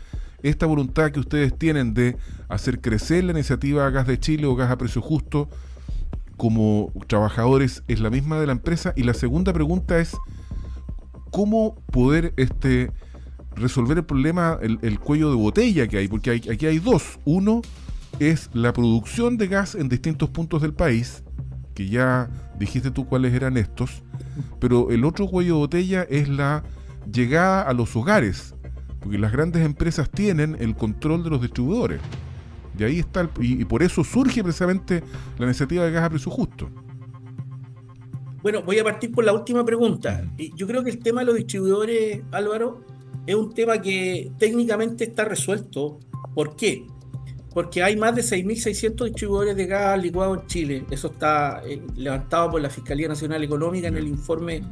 esta 0.43 0.67
voluntad 0.67 1.11
que 1.11 1.21
ustedes 1.21 1.57
tienen 1.57 1.95
de 1.95 2.17
hacer 2.49 2.81
crecer 2.81 3.25
la 3.25 3.33
iniciativa 3.33 3.89
Gas 3.91 4.07
de 4.07 4.19
Chile 4.19 4.47
o 4.47 4.55
Gas 4.55 4.71
a 4.71 4.79
Precio 4.79 5.03
Justo, 5.03 5.49
como 6.37 6.93
trabajadores 7.07 7.83
es 7.89 8.01
la 8.01 8.11
misma 8.11 8.39
de 8.39 8.47
la 8.47 8.53
empresa? 8.53 8.93
Y 8.97 9.03
la 9.03 9.15
segunda 9.15 9.53
pregunta 9.53 9.99
es, 9.99 10.17
¿cómo 11.31 11.75
poder 11.93 12.33
este, 12.37 12.91
resolver 13.55 13.99
el 13.99 14.05
problema, 14.05 14.59
el, 14.61 15.01
cuello 15.01 15.31
de 15.31 15.37
botella 15.37 15.87
que 15.87 15.99
hay? 15.99 16.09
Porque 16.09 16.31
aquí 16.31 16.67
hay 16.67 16.79
dos. 16.79 17.19
Uno 17.25 17.63
es 18.19 18.51
la 18.53 18.73
producción 18.73 19.37
de 19.37 19.49
gas 19.49 19.75
en 19.75 19.89
distintos 19.89 20.31
puntos 20.31 20.63
del 20.63 20.75
país, 20.75 21.23
que 21.75 21.89
ya 21.89 22.31
dijiste 22.59 22.91
tú 22.91 23.07
cuáles 23.07 23.35
eran 23.35 23.57
estos, 23.57 24.03
pero 24.61 24.91
el 24.91 25.05
otro 25.05 25.27
cuello 25.27 25.55
de 25.55 25.61
botella 25.61 26.03
es 26.09 26.29
la 26.29 26.65
llegada 27.13 27.63
a 27.63 27.73
los 27.73 27.95
hogares, 27.97 28.55
porque 29.07 29.19
las 29.19 29.31
grandes 29.31 29.65
empresas 29.65 30.11
tienen 30.11 30.57
el 30.59 30.75
control 30.75 31.23
de 31.23 31.31
los 31.31 31.41
distribuidores. 31.41 32.01
Y 32.77 32.83
ahí 32.83 32.99
está, 32.99 33.31
y, 33.39 33.65
por 33.65 33.85
eso 33.85 34.03
surge 34.03 34.43
precisamente 34.43 35.01
la 35.39 35.45
iniciativa 35.45 35.85
de 35.85 35.93
gas 35.93 36.03
a 36.03 36.11
precio 36.11 36.33
justo. 36.33 36.69
Bueno, 38.43 38.65
voy 38.65 38.81
a 38.81 38.83
partir 38.83 39.13
por 39.13 39.25
la 39.25 39.33
última 39.33 39.65
pregunta. 39.65 40.29
Yo 40.57 40.67
creo 40.67 40.83
que 40.83 40.91
el 40.91 40.99
tema 40.99 41.21
de 41.21 41.27
los 41.27 41.37
distribuidores, 41.37 42.23
Álvaro, 42.33 42.85
es 43.29 43.37
un 43.37 43.55
tema 43.55 43.81
que 43.81 44.33
técnicamente 44.41 45.05
está 45.05 45.25
resuelto. 45.25 46.01
¿Por 46.35 46.57
qué? 46.57 46.85
Porque 47.55 47.85
hay 47.85 47.97
más 47.97 48.13
de 48.17 48.23
6.600 48.23 49.05
distribuidores 49.05 49.55
de 49.55 49.67
gas 49.67 50.03
licuado 50.03 50.35
en 50.35 50.49
Chile. 50.49 50.85
Eso 50.91 51.13
está 51.13 51.63
eh, 51.65 51.81
levantado 51.95 52.51
por 52.51 52.61
la 52.61 52.71
Fiscalía 52.71 53.07
Nacional 53.07 53.45
Económica 53.45 53.87
en 53.87 53.99
el 53.99 54.09
informe 54.09 54.63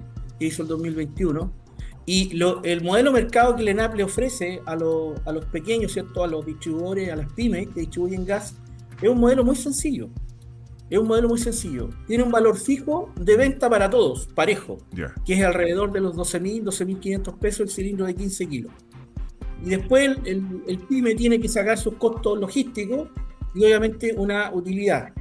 que 0.40 0.46
hizo 0.46 0.62
el 0.62 0.68
2021 0.68 1.63
y 2.06 2.38
el 2.64 2.82
modelo 2.82 3.12
mercado 3.12 3.56
que 3.56 3.62
el 3.62 3.68
ENAP 3.68 3.94
le 3.94 4.04
ofrece 4.04 4.60
a, 4.66 4.72
a, 4.72 5.32
los 5.32 5.44
pequeños, 5.50 5.92
¿cierto? 5.92 6.22
a 6.22 6.26
los 6.26 6.44
distribuidores, 6.44 7.10
a 7.10 7.16
las 7.16 7.32
pymes 7.32 7.68
que 7.68 7.80
distribuyen 7.80 8.26
gas, 8.26 8.56
es 9.00 9.08
un 9.08 9.18
modelo 9.18 9.44
muy 9.44 9.56
sencillo. 9.56 10.10
Es 10.90 10.98
un 10.98 11.08
modelo 11.08 11.28
muy 11.28 11.38
sencillo. 11.38 11.88
Tiene 12.06 12.22
un 12.22 12.30
valor 12.30 12.58
fijo 12.58 13.10
de 13.16 13.36
venta 13.36 13.70
para 13.70 13.88
todos, 13.88 14.26
parejo, 14.34 14.78
que 15.24 15.34
es 15.34 15.42
alrededor 15.42 15.92
de 15.92 16.00
los 16.00 16.14
12.000, 16.14 16.62
12.500 16.62 17.38
pesos 17.38 17.60
el 17.60 17.70
cilindro 17.70 18.06
de 18.06 18.14
15 18.14 18.46
kilos. 18.46 18.72
Y 19.64 19.70
después 19.70 20.18
el, 20.24 20.62
el, 20.66 20.78
pyme 20.80 21.14
tiene 21.14 21.40
que 21.40 21.48
sacar 21.48 21.78
sus 21.78 21.94
costos 21.94 22.38
logísticos 22.38 23.08
y 23.54 23.64
obviamente 23.64 24.14
una 24.16 24.52
utilidad. 24.52 25.14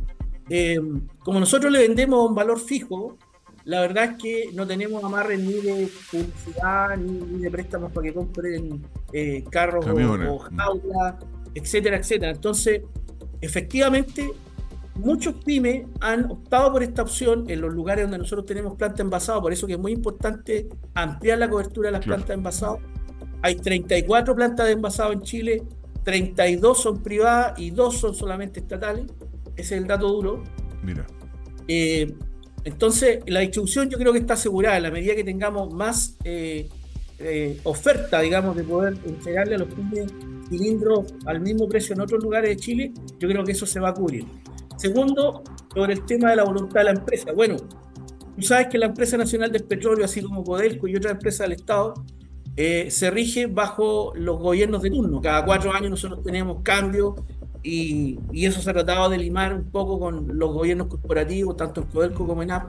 Eh, 0.50 0.82
como 1.20 1.40
nosotros 1.40 1.72
le 1.72 1.80
vendemos 1.80 2.30
un 2.30 2.36
valor 2.36 2.60
fijo, 2.60 3.18
la 3.66 3.80
verdad 3.82 4.12
es 4.12 4.22
que 4.22 4.50
no 4.54 4.68
tenemos 4.68 5.04
amarres 5.04 5.40
ni 5.40 5.54
de 5.54 5.90
publicidad 6.12 6.98
ni, 6.98 7.40
de 7.40 7.52
préstamos 7.52 7.92
para 7.92 8.08
que 8.08 8.14
compren 8.14 8.84
eh, 9.14 9.44
carros 9.50 9.86
o, 9.86 10.40
jaulas, 10.40 11.16
etcétera, 11.56 11.98
etcétera. 11.98 12.32
Entonces, 12.32 12.82
efectivamente, 13.40 14.34
muchos 14.96 15.36
pymes 15.46 15.86
han 16.02 16.30
optado 16.30 16.74
por 16.74 16.84
esta 16.84 17.04
opción 17.04 17.46
en 17.50 17.62
los 17.62 17.74
lugares 17.74 18.04
donde 18.04 18.18
nosotros 18.18 18.46
tenemos 18.46 18.76
planta 18.76 19.02
envasado, 19.02 19.42
por 19.42 19.54
eso 19.54 19.66
que 19.66 19.74
es 19.74 19.80
muy 19.80 19.94
importante 19.94 20.68
ampliar 20.94 21.38
la 21.38 21.50
cobertura 21.50 21.88
de 21.88 21.94
las 21.94 22.06
plantas 22.06 22.28
de 22.28 22.34
envasado. 22.34 22.80
Hay 23.42 23.56
34 23.56 24.36
plantas 24.36 24.66
de 24.66 24.74
envasado 24.74 25.14
en 25.14 25.22
Chile, 25.22 25.64
32 26.04 26.82
son 26.82 27.02
privadas 27.02 27.58
y 27.58 27.72
2 27.72 27.98
son 27.98 28.14
solamente 28.14 28.60
estatales. 28.60 29.06
Ese 29.56 29.76
es 29.76 29.82
el 29.82 29.88
dato 29.88 30.10
duro. 30.10 30.44
Mira. 30.82 31.06
Eh, 31.68 32.14
entonces, 32.64 33.20
la 33.28 33.42
distribución 33.42 33.90
yo 33.90 33.98
creo 33.98 34.14
que 34.14 34.20
está 34.20 34.36
asegurada. 34.36 34.78
En 34.78 34.84
la 34.84 34.92
medida 34.92 35.16
que 35.16 35.24
tengamos 35.24 35.74
más, 35.74 36.18
eh, 36.24 36.70
eh, 37.20 37.60
oferta, 37.64 38.22
digamos, 38.22 38.56
de 38.56 38.64
poder 38.64 38.98
entregarle 39.06 39.56
a 39.56 39.58
los 39.60 39.74
pymes 39.74 40.12
cilindros 40.50 41.14
al 41.26 41.42
mismo 41.42 41.68
precio 41.68 41.94
en 41.96 42.02
otros 42.02 42.24
lugares 42.24 42.50
de 42.50 42.58
Chile, 42.58 42.92
yo 43.20 43.28
creo 43.28 43.44
que 43.44 43.52
eso 43.52 43.66
se 43.66 43.80
va 43.80 43.90
a 43.90 43.94
cubrir. 43.94 44.26
Segundo, 44.78 45.44
sobre 45.74 45.94
el 45.94 46.06
tema 46.06 46.30
de 46.30 46.38
la 46.38 46.44
voluntad 46.44 46.82
de 46.82 46.84
la 46.86 46.92
empresa. 46.92 47.32
Bueno, 47.34 47.58
tú 48.36 48.42
sabes 48.42 48.68
que 48.68 48.78
la 48.78 48.88
empresa 48.88 49.18
nacional 49.18 49.52
del 49.52 49.64
petróleo, 49.64 50.06
así 50.06 50.22
como 50.22 50.44
Codelco 50.44 50.88
y 50.88 50.96
otras 50.96 51.14
empresas 51.14 51.48
del 51.48 51.54
Estado, 51.54 51.94
eh, 52.56 52.92
se 52.92 53.10
rige 53.10 53.48
bajo 53.48 54.14
los 54.16 54.40
gobiernos 54.40 54.82
de 54.82 54.92
turno. 54.92 55.22
Cada 55.22 55.44
cuatro 55.44 55.74
años 55.74 55.90
nosotros 55.90 56.24
tenemos 56.24 56.62
cambios 56.62 57.16
y, 57.64 58.20
eso 58.34 58.62
se 58.62 58.70
ha 58.70 58.74
tratado 58.74 59.10
de 59.10 59.18
limar 59.18 59.54
un 59.54 59.72
poco 59.72 60.00
con 60.00 60.38
los 60.38 60.54
gobiernos 60.54 60.88
corporativos, 60.88 61.56
tanto 61.56 61.82
en 61.82 61.88
Codelco 61.88 62.28
como 62.28 62.44
en 62.44 62.52
AP. 62.52 62.68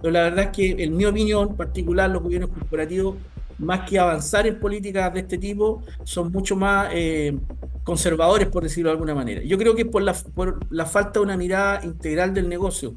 Pero 0.00 0.12
la 0.12 0.22
verdad 0.22 0.44
es 0.44 0.50
que, 0.50 0.84
en 0.84 0.96
mi 0.96 1.04
opinión 1.04 1.56
particular, 1.56 2.08
los 2.10 2.22
gobiernos 2.22 2.50
corporativos 2.50 3.16
más 3.58 3.88
que 3.88 3.98
avanzar 3.98 4.46
en 4.46 4.60
políticas 4.60 5.12
de 5.14 5.20
este 5.20 5.38
tipo, 5.38 5.82
son 6.04 6.30
mucho 6.30 6.56
más 6.56 6.90
eh, 6.92 7.36
conservadores, 7.84 8.48
por 8.48 8.62
decirlo 8.62 8.90
de 8.90 8.94
alguna 8.94 9.14
manera. 9.14 9.42
Yo 9.42 9.56
creo 9.56 9.74
que 9.74 9.86
por 9.86 10.02
la, 10.02 10.12
por 10.12 10.60
la 10.70 10.86
falta 10.86 11.20
de 11.20 11.24
una 11.24 11.36
mirada 11.36 11.84
integral 11.84 12.34
del 12.34 12.48
negocio. 12.48 12.94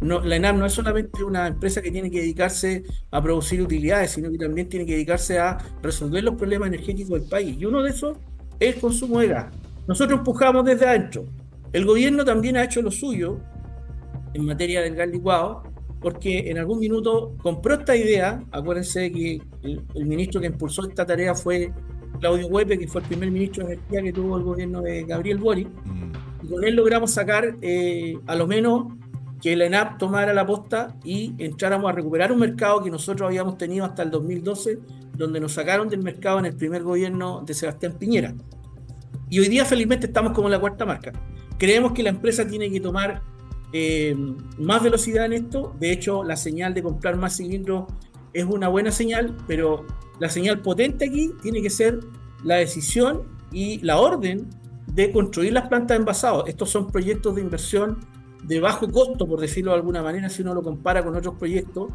La 0.00 0.36
ENAP 0.36 0.56
no 0.56 0.64
es 0.64 0.72
solamente 0.72 1.24
una 1.24 1.48
empresa 1.48 1.82
que 1.82 1.90
tiene 1.90 2.10
que 2.10 2.20
dedicarse 2.20 2.84
a 3.10 3.20
producir 3.20 3.60
utilidades, 3.60 4.12
sino 4.12 4.30
que 4.30 4.38
también 4.38 4.68
tiene 4.68 4.86
que 4.86 4.92
dedicarse 4.92 5.38
a 5.38 5.58
resolver 5.82 6.22
los 6.22 6.36
problemas 6.36 6.68
energéticos 6.68 7.20
del 7.20 7.28
país. 7.28 7.56
Y 7.58 7.64
uno 7.64 7.82
de 7.82 7.90
esos 7.90 8.16
es 8.60 8.76
el 8.76 8.80
consumo 8.80 9.18
de 9.18 9.28
gas. 9.28 9.46
Nosotros 9.88 10.18
empujamos 10.18 10.64
desde 10.66 10.86
adentro. 10.86 11.24
El 11.72 11.86
gobierno 11.86 12.22
también 12.24 12.58
ha 12.58 12.64
hecho 12.64 12.82
lo 12.82 12.90
suyo 12.90 13.40
en 14.34 14.44
materia 14.44 14.82
del 14.82 14.94
gas 14.94 15.08
licuado, 15.08 15.62
porque 16.00 16.50
en 16.50 16.58
algún 16.58 16.78
minuto 16.78 17.34
compró 17.42 17.74
esta 17.74 17.96
idea. 17.96 18.44
Acuérdense 18.52 19.10
que 19.10 19.40
el, 19.62 20.06
ministro 20.06 20.42
que 20.42 20.46
impulsó 20.48 20.86
esta 20.86 21.06
tarea 21.06 21.34
fue 21.34 21.72
Claudio 22.20 22.48
Huepe, 22.48 22.78
que 22.78 22.86
fue 22.86 23.00
el 23.00 23.08
primer 23.08 23.30
ministro 23.30 23.66
de 23.66 23.74
Energía 23.74 24.02
que 24.02 24.12
tuvo 24.12 24.36
el 24.36 24.44
gobierno 24.44 24.82
de 24.82 25.04
Gabriel 25.04 25.38
Boric. 25.38 25.68
Mm. 25.68 26.12
Y 26.44 26.48
con 26.48 26.64
él 26.64 26.76
logramos 26.76 27.10
sacar 27.10 27.56
eh, 27.62 28.18
a 28.26 28.36
lo 28.36 28.46
menos 28.46 28.92
que 29.40 29.56
la 29.56 29.66
ENAP 29.66 29.98
tomara 29.98 30.34
la 30.34 30.44
posta 30.44 30.96
y 31.02 31.34
entráramos 31.38 31.90
a 31.90 31.94
recuperar 31.94 32.30
un 32.30 32.40
mercado 32.40 32.82
que 32.82 32.90
nosotros 32.90 33.26
habíamos 33.26 33.56
tenido 33.56 33.86
hasta 33.86 34.02
el 34.02 34.10
2012, 34.10 34.80
donde 35.16 35.40
nos 35.40 35.52
sacaron 35.52 35.88
del 35.88 36.02
mercado 36.02 36.40
en 36.40 36.46
el 36.46 36.56
primer 36.56 36.82
gobierno 36.82 37.42
de 37.46 37.54
Sebastián 37.54 37.94
Piñera. 37.98 38.34
Y 39.30 39.40
hoy 39.40 39.48
día 39.48 39.64
felizmente 39.64 40.06
estamos 40.06 40.32
como 40.32 40.48
en 40.48 40.52
la 40.52 40.60
cuarta 40.60 40.86
marca. 40.86 41.12
Creemos 41.58 41.92
que 41.92 42.02
la 42.02 42.10
empresa 42.10 42.46
tiene 42.46 42.70
que 42.70 42.80
tomar 42.80 43.22
eh, 43.72 44.14
más 44.58 44.82
velocidad 44.82 45.26
en 45.26 45.32
esto. 45.34 45.74
De 45.78 45.92
hecho, 45.92 46.24
la 46.24 46.36
señal 46.36 46.74
de 46.74 46.82
comprar 46.82 47.16
más 47.16 47.36
cilindros 47.36 47.84
es 48.32 48.44
una 48.44 48.68
buena 48.68 48.90
señal, 48.90 49.36
pero 49.46 49.86
la 50.20 50.28
señal 50.28 50.60
potente 50.60 51.06
aquí 51.06 51.32
tiene 51.42 51.60
que 51.62 51.70
ser 51.70 52.00
la 52.44 52.56
decisión 52.56 53.22
y 53.52 53.78
la 53.80 53.98
orden 53.98 54.48
de 54.86 55.12
construir 55.12 55.52
las 55.52 55.68
plantas 55.68 55.96
de 55.96 56.00
envasado. 56.00 56.46
Estos 56.46 56.70
son 56.70 56.86
proyectos 56.88 57.34
de 57.34 57.42
inversión 57.42 57.98
de 58.44 58.60
bajo 58.60 58.90
costo, 58.90 59.26
por 59.26 59.40
decirlo 59.40 59.72
de 59.72 59.78
alguna 59.78 60.02
manera, 60.02 60.28
si 60.28 60.42
uno 60.42 60.54
lo 60.54 60.62
compara 60.62 61.04
con 61.04 61.14
otros 61.16 61.34
proyectos. 61.34 61.90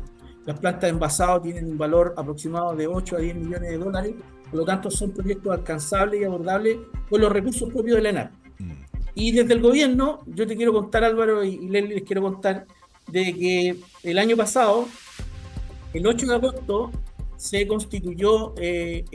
Las 0.46 0.60
plantas 0.60 0.84
de 0.84 0.90
envasado 0.90 1.42
tienen 1.42 1.66
un 1.66 1.78
valor 1.78 2.14
aproximado 2.18 2.76
de 2.76 2.88
8 2.88 3.16
a 3.16 3.20
10 3.20 3.36
millones 3.36 3.70
de 3.70 3.78
dólares, 3.78 4.14
por 4.50 4.60
lo 4.60 4.66
tanto 4.66 4.92
son 4.92 5.12
proyectos 5.12 5.54
alcanzables 5.54 6.22
y 6.22 6.24
abordables 6.26 6.78
con 7.10 7.22
los 7.22 7.32
recursos 7.32 7.72
propios 7.72 7.98
de 7.98 8.04
la 8.04 8.10
ENAR. 8.10 8.32
Y 9.16 9.32
desde 9.32 9.54
el 9.54 9.62
gobierno, 9.62 10.20
yo 10.26 10.48
te 10.48 10.56
quiero 10.56 10.74
contar, 10.74 11.04
Álvaro 11.04 11.44
y 11.44 11.70
Leslie, 11.70 11.96
les 11.96 12.04
quiero 12.04 12.22
contar 12.24 12.66
de 13.08 13.34
que 13.36 13.76
el 14.04 14.18
año 14.18 14.36
pasado, 14.36 14.88
el 15.94 16.06
8 16.06 16.26
de 16.26 16.36
agosto, 16.36 16.92
se 17.38 17.68
constituyó 17.68 18.54
eh, 18.58 19.06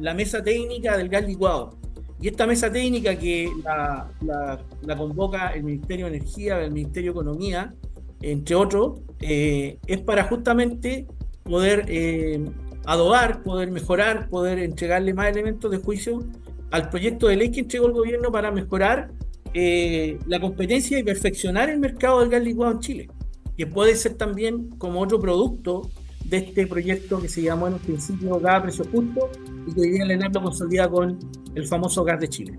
la 0.00 0.12
mesa 0.12 0.42
técnica 0.42 0.96
del 0.96 1.08
gas 1.08 1.26
licuado. 1.26 1.78
Y 2.20 2.28
esta 2.28 2.46
mesa 2.46 2.70
técnica 2.70 3.16
que 3.16 3.48
la, 3.64 4.60
convoca 4.96 5.50
el 5.54 5.62
Ministerio 5.62 6.06
de 6.06 6.16
Energía, 6.16 6.60
el 6.60 6.72
Ministerio 6.72 7.12
de 7.12 7.20
Economía, 7.20 7.74
entre 8.20 8.54
otros, 8.54 9.00
eh, 9.20 9.78
es 9.86 10.00
para 10.00 10.24
justamente 10.24 11.06
poder 11.42 11.84
eh, 11.88 12.44
adobar, 12.84 13.42
poder 13.42 13.70
mejorar, 13.70 14.28
poder 14.28 14.58
entregarle 14.58 15.14
más 15.14 15.28
elementos 15.28 15.70
de 15.70 15.78
juicio 15.78 16.24
al 16.70 16.88
proyecto 16.88 17.26
de 17.28 17.36
ley 17.36 17.50
que 17.50 17.60
entregó 17.60 17.86
el 17.86 17.92
gobierno 17.92 18.30
para 18.30 18.50
mejorar 18.50 19.10
eh, 19.52 20.18
la 20.26 20.40
competencia 20.40 20.98
y 20.98 21.02
perfeccionar 21.02 21.70
el 21.70 21.80
mercado 21.80 22.20
del 22.20 22.28
gas 22.28 22.42
licuado 22.42 22.72
en 22.72 22.80
Chile, 22.80 23.10
que 23.56 23.66
puede 23.66 23.96
ser 23.96 24.14
también 24.14 24.70
como 24.78 25.00
otro 25.00 25.18
producto 25.18 25.90
de 26.24 26.36
este 26.36 26.66
proyecto 26.66 27.20
que 27.20 27.28
se 27.28 27.42
llamó 27.42 27.66
en 27.66 27.74
un 27.74 27.80
principio 27.80 28.38
gas 28.38 28.56
a 28.56 28.62
precio 28.62 28.84
justo 28.84 29.28
y 29.66 29.74
que 29.74 29.80
hoy 29.80 29.90
día 29.90 30.04
la 30.04 30.28
lo 30.28 30.42
consolida 30.42 30.88
con 30.88 31.18
el 31.54 31.66
famoso 31.66 32.04
gas 32.04 32.20
de 32.20 32.28
Chile. 32.28 32.58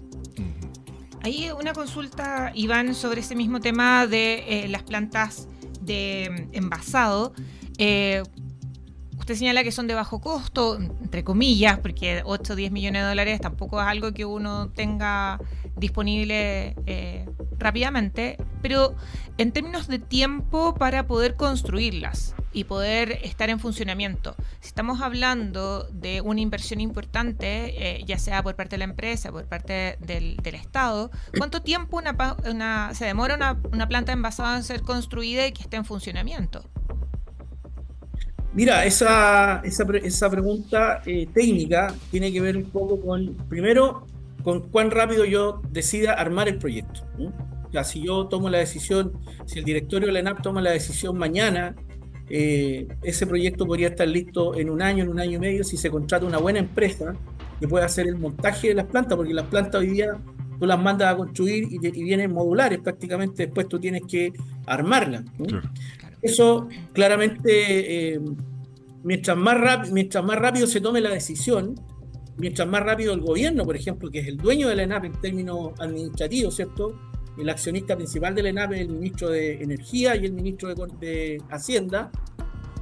Hay 1.24 1.50
una 1.52 1.72
consulta, 1.72 2.52
Iván, 2.56 2.96
sobre 2.96 3.22
ese 3.22 3.36
mismo 3.36 3.60
tema 3.60 4.08
de 4.08 4.66
las 4.70 4.84
plantas 4.84 5.48
de 5.82 6.30
mm, 6.52 6.56
envasado. 6.56 7.34
Eh, 7.78 8.24
usted 9.18 9.36
señala 9.36 9.64
que 9.64 9.72
son 9.72 9.88
de 9.88 9.94
bajo 9.94 10.22
costo, 10.22 10.78
entre 10.78 11.24
comillas, 11.24 11.80
porque 11.80 12.22
8 12.26 12.54
o 12.54 12.56
10 12.56 12.72
millones 12.72 13.04
de 13.04 13.08
dólares 13.10 13.42
tampoco 13.42 13.82
es 13.82 13.88
algo 13.88 14.14
que 14.14 14.26
uno 14.26 14.70
tenga 14.70 15.40
disponible 15.76 16.76
eh, 16.86 17.30
rápidamente, 17.58 18.38
pero 18.62 18.96
en 19.38 19.52
términos 19.52 19.88
de 19.88 20.00
tiempo 20.00 20.76
para 20.76 21.08
poder 21.08 21.36
construirlas 21.36 22.36
y 22.54 22.66
poder 22.66 23.20
estar 23.24 23.50
en 23.50 23.60
funcionamiento, 23.60 24.36
si 24.60 24.68
estamos 24.68 25.02
hablando 25.02 25.88
de 25.92 26.22
una 26.22 26.42
inversión 26.42 26.82
importante, 26.82 27.74
eh, 27.78 28.04
ya 28.06 28.18
sea 28.18 28.44
por 28.44 28.56
parte 28.56 28.72
de 28.72 28.80
la 28.80 28.84
empresa, 28.86 29.32
por 29.32 29.46
parte 29.46 29.98
del, 30.00 30.38
Estado, 30.52 31.12
¿cuánto 31.38 31.62
tiempo 31.62 32.02
se 32.94 33.06
demora 33.06 33.58
una, 33.72 33.88
planta 33.88 34.12
envasada 34.12 34.58
en 34.58 34.64
ser 34.64 34.82
construida 34.82 35.48
y 35.48 35.54
que 35.54 35.62
esté 35.62 35.78
en 35.78 35.86
funcionamiento? 35.86 36.64
Mira, 38.54 38.86
esa, 38.86 39.62
esa, 39.64 39.86
esa 40.04 40.30
pregunta 40.30 41.02
eh, 41.06 41.28
técnica 41.34 41.94
tiene 42.12 42.34
que 42.34 42.42
ver 42.42 42.58
un 42.58 42.66
poco 42.66 43.00
con, 43.00 43.36
primero, 43.48 44.06
con 44.44 44.70
cuán 44.70 44.92
rápido 44.92 45.24
yo 45.24 45.62
decida 45.70 46.14
armar 46.14 46.50
el 46.50 46.58
proyecto. 46.58 47.02
O 47.18 47.72
sea, 47.72 47.86
si 47.86 48.04
yo 48.06 48.28
tomo 48.28 48.50
la 48.50 48.58
decisión, 48.58 49.14
si 49.46 49.60
el 49.60 49.66
directorio 49.66 50.08
de 50.08 50.14
la 50.14 50.20
ENAP 50.20 50.42
toma 50.42 50.62
la 50.62 50.72
decisión 50.72 51.18
mañana, 51.18 51.76
eh, 52.34 52.88
ese 53.04 53.28
proyecto 53.28 53.66
podría 53.66 53.90
estar 53.90 54.08
listo 54.08 54.56
en 54.56 54.70
un 54.70 54.82
año, 54.82 55.04
en 55.04 55.10
un 55.10 55.20
año 55.20 55.36
y 55.36 55.40
medio, 55.40 55.66
si 55.66 55.76
se 55.76 55.92
contrata 55.92 56.26
una 56.26 56.38
buena 56.38 56.60
empresa 56.60 57.14
que 57.60 57.68
pueda 57.68 57.86
hacer 57.86 58.08
el 58.08 58.18
montaje 58.18 58.70
de 58.70 58.76
las 58.76 58.86
plantas, 58.86 59.18
porque 59.18 59.34
las 59.34 59.48
plantas 59.48 59.82
hoy 59.82 59.88
día 59.88 60.18
tú 60.58 60.66
las 60.66 60.82
mandas 60.82 61.14
a 61.14 61.18
construir 61.18 61.68
y, 61.70 61.78
vienen 61.80 62.32
modulares 62.32 62.80
prácticamente, 62.80 63.48
después 63.48 63.68
tú 63.68 63.82
tienes 63.82 64.04
que 64.08 64.32
armarlas. 64.66 65.26
Eso 66.22 66.70
claramente, 66.94 68.14
eh, 68.14 68.22
mientras, 69.04 69.36
más 69.36 69.92
mientras 69.92 70.24
más 70.24 70.40
rápido 70.40 70.68
se 70.68 70.80
tome 70.80 71.02
la 71.02 71.10
decisión, 71.10 71.76
mientras 72.38 72.66
más 72.66 72.82
rápido 72.82 73.14
el 73.14 73.20
gobierno, 73.20 73.66
por 73.66 73.76
ejemplo, 73.76 74.10
que 74.10 74.20
es 74.20 74.28
el 74.28 74.38
dueño 74.38 74.70
de 74.70 74.78
la 74.78 74.84
ENAP 74.84 75.04
en 75.04 75.14
términos 75.20 75.72
administrativos, 75.80 76.56
¿cierto? 76.56 76.98
El 77.42 77.50
accionista 77.50 77.96
principal 77.96 78.36
de 78.36 78.44
la 78.44 78.50
ENAP 78.50 78.74
es 78.74 78.82
el 78.82 78.90
ministro 78.90 79.30
de 79.30 79.64
Energía 79.64 80.16
y 80.16 80.26
el 80.26 80.32
ministro 80.32 80.76
de, 80.76 81.42
Hacienda. 81.50 82.12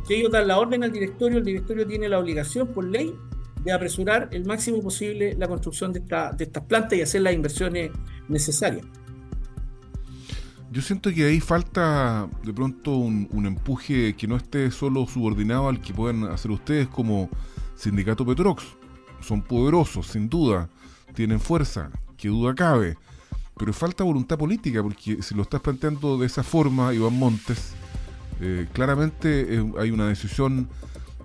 Si 0.05 0.15
ellos 0.15 0.29
dan 0.33 0.49
la 0.49 0.59
orden 0.59 0.83
al 0.83 0.91
directorio, 0.91 1.37
el 1.37 1.45
directorio 1.45 1.87
tiene 1.87 2.09
la 2.09 2.19
obligación 2.19 2.67
por 2.67 2.83
ley 2.83 3.15
de 3.63 3.71
apresurar 3.71 4.27
el 4.33 4.43
máximo 4.43 4.81
posible 4.81 5.33
la 5.35 5.47
construcción 5.47 5.93
de, 5.93 6.01
de 6.01 6.43
estas 6.43 6.63
plantas 6.65 6.99
y 6.99 7.01
hacer 7.01 7.21
las 7.21 7.33
inversiones 7.33 7.91
necesarias. 8.27 8.85
Yo 10.71 10.81
siento 10.81 11.09
que 11.13 11.23
ahí 11.23 11.39
falta 11.39 12.29
de 12.43 12.53
pronto 12.53 12.97
un, 12.97 13.29
un, 13.31 13.45
empuje 13.45 14.13
que 14.13 14.27
no 14.27 14.35
esté 14.35 14.71
solo 14.71 15.07
subordinado 15.07 15.69
al 15.69 15.79
que 15.79 15.93
pueden 15.93 16.25
hacer 16.25 16.51
ustedes 16.51 16.89
como 16.89 17.29
sindicato 17.75 18.25
Petrox 18.25 18.65
son 19.21 19.41
poderosos, 19.41 20.07
sin 20.07 20.27
duda, 20.27 20.69
tienen 21.13 21.39
fuerza, 21.39 21.91
que 22.17 22.27
duda 22.27 22.53
cabe, 22.53 22.97
pero 23.59 23.73
falta 23.73 24.05
voluntad 24.05 24.37
política, 24.37 24.81
porque 24.81 25.21
si 25.21 25.35
lo 25.35 25.41
estás 25.41 25.59
planteando 25.59 26.17
de 26.17 26.25
esa 26.25 26.43
forma, 26.43 26.93
Iván 26.93 27.19
Montes, 27.19 27.73
eh, 28.39 28.67
claramente 28.71 29.55
eh, 29.55 29.73
hay 29.77 29.91
una 29.91 30.07
decisión 30.07 30.69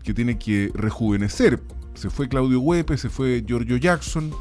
que 0.03 0.13
tiene 0.13 0.37
que 0.37 0.73
rejuvenecer. 0.75 1.63
Se 1.95 2.11
fue 2.11 2.29
Claudio 2.29 2.59
Huepe, 2.59 2.99
se 2.99 3.09
fue 3.09 3.45
Giorgio 3.47 3.77
Jackson, 3.77 4.33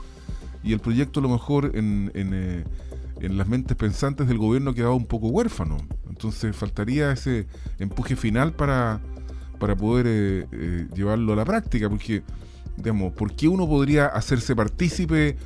y 0.64 0.74
el 0.74 0.80
proyecto 0.80 1.20
a 1.20 1.24
lo 1.24 1.30
mejor 1.30 1.72
en, 1.76 2.12
eh, 2.16 2.64
en 3.20 3.38
las 3.38 3.48
mentes 3.48 3.78
pensantes 3.78 4.28
del 4.28 4.40
gobierno 4.40 4.74
quedaba 4.74 4.96
un 4.96 5.06
poco 5.06 5.28
huérfano. 5.28 5.78
Entonces 6.10 6.56
faltaría 6.56 7.12
ese 7.12 7.46
empuje 7.78 8.16
final 8.16 8.54
para, 8.54 9.02
para 9.60 9.76
poder 9.76 10.48
llevarlo 10.96 11.34
a 11.34 11.36
la 11.36 11.46
práctica, 11.46 11.88
porque 11.90 12.24
digamos, 12.76 13.14
¿por 13.14 13.36
qué 13.36 13.48
uno 13.48 13.68
podría 13.68 14.08
hacerse 14.08 14.56
partícipe 14.56 15.38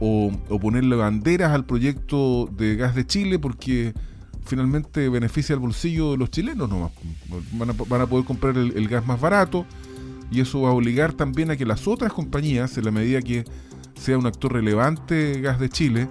o, 0.00 0.32
ponerle 0.60 0.96
banderas 0.96 1.52
al 1.52 1.64
proyecto 1.64 2.48
de 2.56 2.76
gas 2.76 2.94
de 2.94 3.06
Chile? 3.06 3.38
Porque 3.38 3.94
finalmente 4.44 5.08
beneficia 5.08 5.54
el 5.54 5.60
bolsillo 5.60 6.12
de 6.12 6.18
los 6.18 6.30
chilenos 6.30 6.68
nomás. 6.68 6.92
Van 7.52 7.70
a, 7.70 7.72
van 7.72 8.00
a 8.00 8.06
poder 8.06 8.24
comprar 8.24 8.56
el, 8.56 8.88
gas 8.88 9.06
más 9.06 9.20
barato 9.20 9.66
y 10.30 10.40
eso 10.40 10.62
va 10.62 10.70
a 10.70 10.72
obligar 10.72 11.12
también 11.12 11.50
a 11.50 11.56
que 11.56 11.64
las 11.64 11.86
otras 11.86 12.12
compañías, 12.12 12.76
en 12.78 12.84
la 12.84 12.90
medida 12.90 13.20
que 13.22 13.44
sea 13.94 14.18
un 14.18 14.26
actor 14.26 14.52
relevante 14.52 15.40
Gas 15.40 15.58
de 15.58 15.68
Chile 15.68 16.08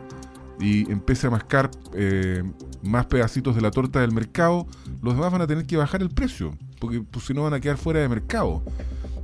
y 0.59 0.91
empiece 0.91 1.27
a 1.27 1.29
mascar 1.29 1.69
eh, 1.93 2.43
más 2.83 3.05
pedacitos 3.05 3.55
de 3.55 3.61
la 3.61 3.71
torta 3.71 4.01
del 4.01 4.11
mercado, 4.11 4.67
los 5.01 5.15
demás 5.15 5.31
van 5.31 5.41
a 5.41 5.47
tener 5.47 5.65
que 5.65 5.77
bajar 5.77 6.01
el 6.01 6.09
precio, 6.09 6.55
porque 6.79 7.01
pues, 7.01 7.25
si 7.25 7.33
no 7.33 7.43
van 7.43 7.53
a 7.53 7.59
quedar 7.59 7.77
fuera 7.77 7.99
de 7.99 8.09
mercado. 8.09 8.63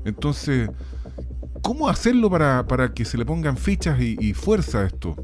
Entonces, 0.05 0.69
¿cómo 1.63 1.89
hacerlo 1.89 2.29
para, 2.29 2.67
para 2.67 2.93
que 2.93 3.05
se 3.05 3.17
le 3.17 3.25
pongan 3.25 3.57
fichas 3.57 3.99
y, 3.99 4.33
fuerza 4.35 4.81
a 4.81 4.85
esto? 4.85 5.15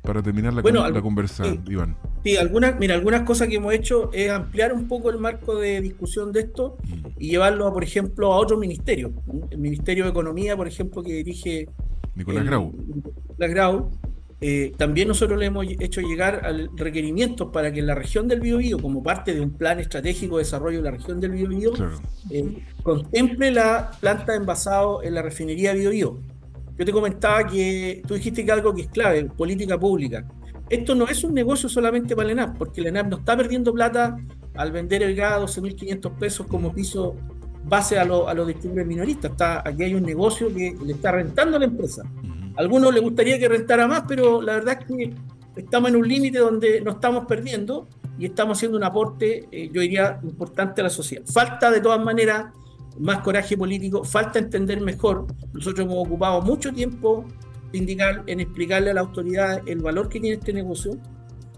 Para 0.00 0.22
terminar 0.22 0.54
la, 0.54 0.62
la 0.90 1.02
conversa, 1.02 1.44
Iván. 1.68 1.96
Sí, 2.24 2.36
algunas, 2.36 2.78
mira, 2.78 2.94
algunas 2.94 3.22
cosas 3.22 3.48
que 3.48 3.56
hemos 3.56 3.72
hecho 3.74 4.10
es 4.12 4.30
ampliar 4.30 4.72
un 4.72 4.88
poco 4.88 5.10
el 5.10 5.18
marco 5.18 5.56
de 5.56 5.80
discusión 5.80 6.32
de 6.32 6.40
esto 6.40 6.76
y 7.18 7.30
llevarlo, 7.30 7.66
a, 7.66 7.72
por 7.72 7.84
ejemplo, 7.84 8.32
a 8.32 8.36
otro 8.36 8.56
ministerio. 8.56 9.12
El 9.50 9.58
Ministerio 9.58 10.04
de 10.04 10.10
Economía, 10.10 10.56
por 10.56 10.66
ejemplo, 10.66 11.02
que 11.02 11.12
dirige 11.12 11.68
Nicolás 12.14 12.44
Grau. 12.44 12.72
Nicolás 13.28 13.50
Grau. 13.50 13.90
Eh, 14.42 14.72
también 14.76 15.08
nosotros 15.08 15.38
le 15.38 15.46
hemos 15.46 15.66
hecho 15.66 16.00
llegar 16.00 16.46
al 16.46 16.70
requerimientos 16.74 17.48
para 17.52 17.72
que 17.72 17.82
la 17.82 17.94
región 17.94 18.26
del 18.26 18.40
Biobío, 18.40 18.78
como 18.78 19.02
parte 19.02 19.34
de 19.34 19.40
un 19.40 19.50
plan 19.50 19.80
estratégico 19.80 20.38
de 20.38 20.44
desarrollo 20.44 20.78
de 20.78 20.84
la 20.84 20.96
región 20.96 21.20
del 21.20 21.32
Biobío, 21.32 21.72
eh, 22.30 22.64
contemple 22.82 23.50
la 23.50 23.90
planta 24.00 24.32
de 24.32 24.38
envasado 24.38 25.02
en 25.02 25.14
la 25.14 25.22
refinería 25.22 25.74
Biobío. 25.74 26.18
Yo 26.78 26.84
te 26.86 26.92
comentaba 26.92 27.46
que 27.46 28.02
tú 28.06 28.14
dijiste 28.14 28.44
que 28.44 28.52
algo 28.52 28.74
que 28.74 28.82
es 28.82 28.88
clave, 28.88 29.24
política 29.24 29.78
pública 29.78 30.26
esto 30.70 30.94
no 30.94 31.08
es 31.08 31.24
un 31.24 31.34
negocio 31.34 31.68
solamente 31.68 32.14
para 32.14 32.26
el 32.26 32.38
ENAP, 32.38 32.56
porque 32.56 32.80
el 32.80 32.86
ENAP 32.86 33.08
no 33.08 33.16
está 33.18 33.36
perdiendo 33.36 33.72
plata 33.72 34.16
al 34.54 34.70
vender 34.70 35.02
el 35.02 35.16
gas 35.16 35.32
a 35.32 35.40
12.500 35.40 36.16
pesos 36.16 36.46
como 36.46 36.72
piso 36.72 37.16
base 37.64 37.98
a, 37.98 38.02
a 38.02 38.34
los 38.34 38.46
distribuidores 38.46 38.86
minoristas. 38.86 39.32
Está, 39.32 39.68
aquí 39.68 39.82
hay 39.82 39.94
un 39.94 40.04
negocio 40.04 40.48
que 40.54 40.76
le 40.84 40.92
está 40.92 41.10
rentando 41.10 41.56
a 41.56 41.60
la 41.60 41.66
empresa. 41.66 42.04
Algunos 42.60 42.92
les 42.92 43.02
gustaría 43.02 43.38
que 43.38 43.48
rentara 43.48 43.88
más, 43.88 44.02
pero 44.06 44.42
la 44.42 44.56
verdad 44.56 44.78
es 44.78 44.86
que 44.86 45.14
estamos 45.56 45.88
en 45.88 45.96
un 45.96 46.06
límite 46.06 46.38
donde 46.38 46.82
no 46.82 46.90
estamos 46.90 47.24
perdiendo 47.24 47.88
y 48.18 48.26
estamos 48.26 48.58
haciendo 48.58 48.76
un 48.76 48.84
aporte, 48.84 49.48
eh, 49.50 49.70
yo 49.72 49.80
diría, 49.80 50.20
importante 50.22 50.82
a 50.82 50.84
la 50.84 50.90
sociedad. 50.90 51.24
Falta 51.24 51.70
de 51.70 51.80
todas 51.80 52.04
maneras 52.04 52.52
más 52.98 53.20
coraje 53.20 53.56
político, 53.56 54.04
falta 54.04 54.38
entender 54.38 54.82
mejor. 54.82 55.26
Nosotros 55.54 55.86
hemos 55.86 56.06
ocupado 56.06 56.42
mucho 56.42 56.70
tiempo 56.70 57.24
indicar, 57.72 58.24
en 58.26 58.40
explicarle 58.40 58.90
a 58.90 58.94
la 58.94 59.00
autoridad 59.00 59.66
el 59.66 59.78
valor 59.78 60.10
que 60.10 60.20
tiene 60.20 60.36
este 60.36 60.52
negocio, 60.52 60.98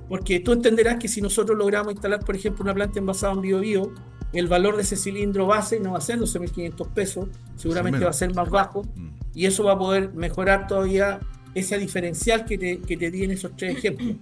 porque 0.09 0.39
tú 0.39 0.53
entenderás 0.53 1.01
que 1.01 1.09
si 1.09 1.21
nosotros 1.21 1.59
logramos 1.59 1.95
instalar, 1.95 2.21
por 2.21 2.37
ejemplo, 2.37 2.63
una 2.63 2.75
planta 2.75 3.01
envasada 3.01 3.33
en 3.33 3.41
bio, 3.41 3.93
el 4.33 4.47
valor 4.47 4.77
de 4.77 4.83
ese 4.83 4.95
cilindro 4.95 5.47
base 5.47 5.81
no 5.81 5.93
va 5.93 5.99
a 5.99 6.01
ser 6.01 6.21
12.500 6.21 6.93
pesos, 6.93 7.29
seguramente 7.57 8.05
va 8.05 8.11
a 8.11 8.15
ser 8.15 8.33
más 8.35 8.49
bajo, 8.49 8.83
mm. 8.95 9.22
Y 9.35 9.47
eso 9.47 9.65
va 9.65 9.73
a 9.73 9.79
poder 9.79 10.13
mejorar 10.15 10.67
todavía 10.67 11.21
ese 11.55 11.79
diferencial 11.79 12.45
que 12.45 12.59
te, 12.59 12.81
que 12.81 12.97
te 12.97 13.11
di 13.11 13.25
en 13.25 13.33
esos 13.33 13.57
tres 13.57 13.77
ejemplos. 13.77 14.17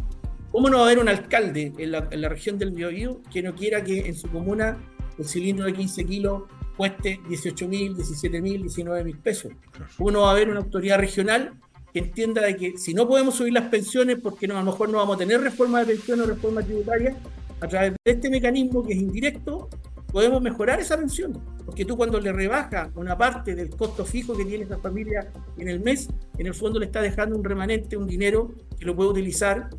¿Cómo 0.51 0.69
no 0.69 0.79
va 0.79 0.83
a 0.83 0.87
haber 0.87 0.99
un 0.99 1.09
alcalde 1.09 1.73
en 1.79 1.93
la, 1.93 2.09
en 2.11 2.21
la 2.21 2.29
región 2.29 2.59
del 2.59 2.73
Biobío 2.73 3.21
que 3.33 3.43
no 3.43 3.55
quiera 3.55 3.85
que 3.85 4.01
en 4.01 4.17
su 4.17 4.29
comuna 4.29 4.79
el 5.17 5.25
cilindro 5.25 5.67
de 5.67 5.75
15 5.75 6.05
kilos 6.05 6.43
cueste 6.77 7.21
18.000, 7.29 7.95
17.000, 7.97 8.63
19.000 8.65 9.17
pesos? 9.19 9.53
¿Cómo 9.97 10.11
no 10.11 10.23
va 10.23 10.31
a 10.31 10.33
haber 10.33 10.49
una 10.49 10.61
autoridad 10.61 10.99
regional 10.99 11.53
que 11.93 12.01
entienda 12.01 12.43
de 12.43 12.57
que 12.57 12.79
si 12.79 12.95
no 12.95 13.07
podemos 13.07 13.35
subir 13.35 13.53
las 13.53 13.69
pensiones, 13.69 14.19
porque 14.21 14.47
no, 14.47 14.57
a 14.57 14.61
lo 14.61 14.71
mejor 14.71 14.89
no 14.89 14.99
vamos 14.99 15.17
a 15.17 15.19
tener 15.19 15.41
reforma 15.41 15.81
de 15.81 15.87
pensiones 15.87 16.27
o 16.27 16.29
reforma 16.31 16.63
tributaria, 16.63 17.17
a 17.61 17.69
través 17.69 17.93
de 18.05 18.13
este 18.13 18.31
mecanismo 18.31 18.83
que 18.83 18.95
es 18.95 18.99
indirecto, 18.99 19.69
podemos 20.13 20.41
mejorar 20.43 20.81
esa 20.81 20.97
pensión. 20.97 21.39
Porque 21.65 21.85
tú 21.85 21.97
cuando 21.97 22.21
le 22.21 22.33
rebajas 22.33 22.91
una 22.95 23.17
parte 23.17 23.55
del 23.55 23.71
costo 23.71 24.05
fijo 24.05 24.37
que 24.37 24.45
tiene 24.45 24.65
esa 24.65 24.79
familia 24.79 25.31
en 25.57 25.69
el 25.69 25.81
mes, 25.81 26.09
en 26.39 26.47
el 26.47 26.55
fondo 26.55 26.79
le 26.79 26.87
está 26.87 27.01
dejando 27.01 27.37
un 27.37 27.45
remanente, 27.45 27.97
un 27.97 28.07
dinero 28.07 28.53
que 28.79 28.85
lo 28.85 28.97
puede 28.97 29.11
utilizar 29.11 29.71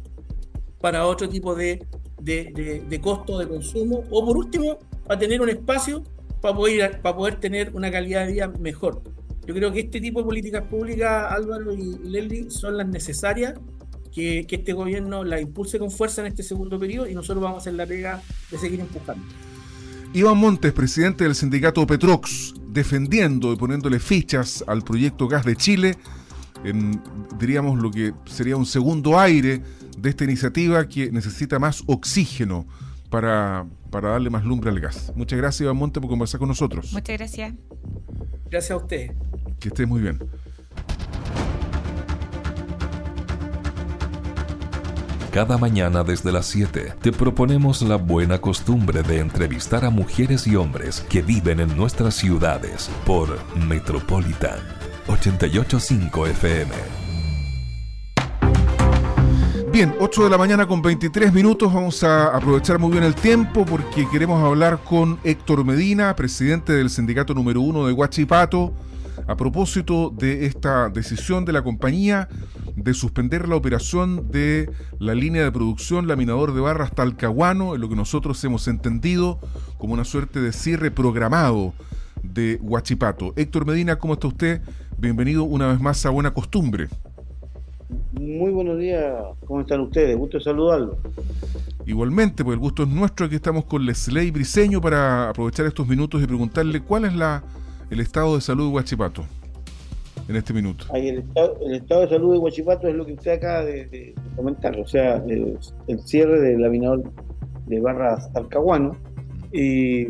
para 0.80 1.06
otro 1.06 1.30
tipo 1.30 1.54
de, 1.54 1.86
de, 2.22 2.84
de, 2.88 3.02
costo 3.02 3.38
de 3.38 3.48
consumo, 3.48 4.04
o 4.10 4.26
por 4.26 4.38
último, 4.38 4.80
para 5.06 5.20
tener 5.20 5.42
un 5.42 5.50
espacio 5.50 6.04
para 6.42 6.56
poder, 6.56 7.02
para 7.02 7.16
poder 7.16 7.36
tener 7.40 7.72
una 7.76 7.92
calidad 7.92 8.26
de 8.26 8.34
vida 8.34 8.48
mejor. 8.48 9.04
Yo 9.46 9.54
creo 9.54 9.72
que 9.72 9.82
este 9.82 10.00
tipo 10.00 10.20
de 10.20 10.26
políticas 10.26 10.64
públicas, 10.64 11.32
Álvaro 11.32 11.74
y 11.74 11.98
Leslie, 12.04 12.50
son 12.50 12.78
las 12.78 12.88
necesarias 12.88 13.56
que, 14.12 14.46
este 14.50 14.74
gobierno 14.74 15.24
la 15.24 15.40
impulse 15.40 15.80
con 15.80 15.90
fuerza 15.90 16.22
en 16.22 16.28
este 16.28 16.44
segundo 16.44 16.80
periodo 16.80 17.08
y 17.08 17.16
nosotros 17.16 17.44
vamos 17.44 17.58
a 17.58 17.62
hacer 17.62 17.74
la 17.74 17.86
pega 17.86 18.22
de 18.50 18.58
seguir 18.58 18.80
empujando. 18.80 19.24
Iván 20.14 20.38
Montes, 20.38 20.74
presidente 20.74 21.24
del 21.24 21.36
sindicato 21.36 21.88
Petrox, 21.88 22.54
defendiendo 22.68 23.54
y 23.54 23.56
poniéndole 23.56 23.98
fichas 23.98 24.62
al 24.68 24.82
proyecto 24.82 25.30
Gas 25.30 25.46
de 25.46 25.56
Chile, 25.56 25.96
en, 26.66 27.02
diríamos 27.40 27.82
lo 27.82 27.90
que 27.92 28.14
sería 28.26 28.58
un 28.58 28.66
segundo 28.66 29.18
aire 29.18 29.62
de 29.98 30.10
esta 30.10 30.26
iniciativa 30.26 30.86
que 30.86 31.10
necesita 31.14 31.60
más 31.60 31.84
oxígeno 31.86 32.68
para, 33.10 33.66
para 33.90 34.10
darle 34.10 34.30
más 34.30 34.44
lumbre 34.44 34.70
al 34.70 34.82
gas. 34.82 35.14
Muchas 35.16 35.40
gracias, 35.40 35.62
Iván 35.62 35.78
Montes, 35.78 36.02
por 36.02 36.10
conversar 36.10 36.40
con 36.40 36.50
nosotros. 36.50 36.92
Muchas 36.92 37.18
gracias. 37.18 37.54
Gracias 38.50 38.72
a 38.72 38.78
usted. 38.78 39.12
Que 39.62 39.70
estés 39.70 39.88
muy 39.88 40.02
bien. 40.02 40.20
Cada 45.32 45.58
mañana 45.58 46.04
desde 46.04 46.30
las 46.30 46.46
7 46.48 46.96
te 47.02 47.14
proponemos 47.14 47.82
la 47.84 47.96
buena 47.96 48.40
costumbre 48.42 49.02
de 49.02 49.20
entrevistar 49.20 49.86
a 49.86 49.90
mujeres 49.90 50.46
y 50.46 50.58
hombres 50.58 51.06
que 51.10 51.22
viven 51.22 51.62
en 51.62 51.78
nuestras 51.78 52.16
ciudades 52.16 52.92
por 53.06 53.40
Metropolitan 53.56 54.60
885 55.08 56.28
FM. 56.28 56.72
Bien, 59.72 59.96
8 60.02 60.26
de 60.26 60.30
la 60.30 60.38
mañana 60.38 60.68
con 60.68 60.82
23 60.82 61.32
minutos. 61.32 61.74
Vamos 61.74 62.04
a 62.04 62.36
aprovechar 62.36 62.78
muy 62.78 62.92
bien 62.92 63.06
el 63.06 63.16
tiempo 63.16 63.66
porque 63.66 64.06
queremos 64.12 64.44
hablar 64.44 64.80
con 64.84 65.18
Héctor 65.24 65.64
Medina, 65.64 66.14
presidente 66.14 66.74
del 66.74 66.90
sindicato 66.90 67.34
número 67.34 67.62
uno 67.62 67.88
de 67.88 67.94
Huachipato 67.94 68.74
a 69.28 69.36
propósito 69.38 70.10
de 70.10 70.46
esta 70.46 70.90
decisión 70.90 71.46
de 71.46 71.54
la 71.54 71.64
compañía 71.64 72.28
de 72.76 72.94
suspender 72.94 73.48
la 73.48 73.56
operación 73.56 74.32
de 74.32 74.70
la 75.00 75.16
línea 75.16 75.44
de 75.44 75.52
producción 75.52 76.08
laminador 76.08 76.54
de 76.54 76.62
barras 76.62 76.94
Talcahuano, 76.94 77.76
en 77.76 77.82
lo 77.82 77.90
que 77.90 77.96
nosotros 77.96 78.44
hemos 78.44 78.68
entendido 78.68 79.40
como 79.78 79.94
una 79.94 80.04
suerte 80.04 80.40
de 80.40 80.52
cierre 80.52 80.92
programado 80.92 81.74
de 82.24 82.60
Huachipato. 82.62 83.34
Héctor 83.36 83.66
Medina, 83.66 83.98
¿cómo 83.98 84.14
está 84.14 84.28
usted? 84.28 84.62
Bienvenido 84.98 85.44
una 85.44 85.68
vez 85.68 85.82
más 85.82 86.06
a 86.06 86.10
Buena 86.10 86.34
Costumbre. 86.34 86.88
Muy 88.14 88.52
buenos 88.52 88.78
días, 88.80 89.16
¿cómo 89.46 89.62
están 89.62 89.82
ustedes? 89.82 90.16
Gusto 90.18 90.40
saludarlos. 90.40 90.98
Igualmente, 91.86 92.44
pues 92.44 92.54
el 92.56 92.60
gusto 92.60 92.84
es 92.84 92.90
nuestro. 92.90 93.26
Aquí 93.26 93.36
estamos 93.36 93.66
con 93.66 93.86
Lesley 93.86 94.32
Briseño 94.32 94.80
para 94.80 95.30
aprovechar 95.30 95.66
estos 95.66 95.88
minutos 95.88 96.22
y 96.22 96.28
preguntarle 96.28 96.82
cuál 96.82 97.06
es 97.06 97.16
la 97.16 97.44
el 97.90 98.00
estado 98.00 98.36
de 98.36 98.42
salud 98.42 98.68
de 98.68 98.76
Huachipato 98.76 99.26
en 100.32 100.38
este 100.38 100.54
minuto? 100.54 100.86
el, 100.94 101.20
estado, 101.20 102.02
de 102.02 102.10
salud 102.10 102.34
de 102.34 102.40
Huachipato 102.40 102.88
es 102.88 102.96
lo 102.96 103.06
que 103.06 103.14
usted 103.14 103.32
acaba 103.34 103.64
de, 103.66 104.16
comentar, 104.36 104.78
o 104.80 104.88
sea, 104.88 105.18
el, 105.28 105.58
cierre 106.06 106.40
del 106.40 106.62
laminador 106.62 107.04
de 107.68 107.80
barras 107.80 108.32
Talcahuano, 108.34 108.98
y 109.52 110.08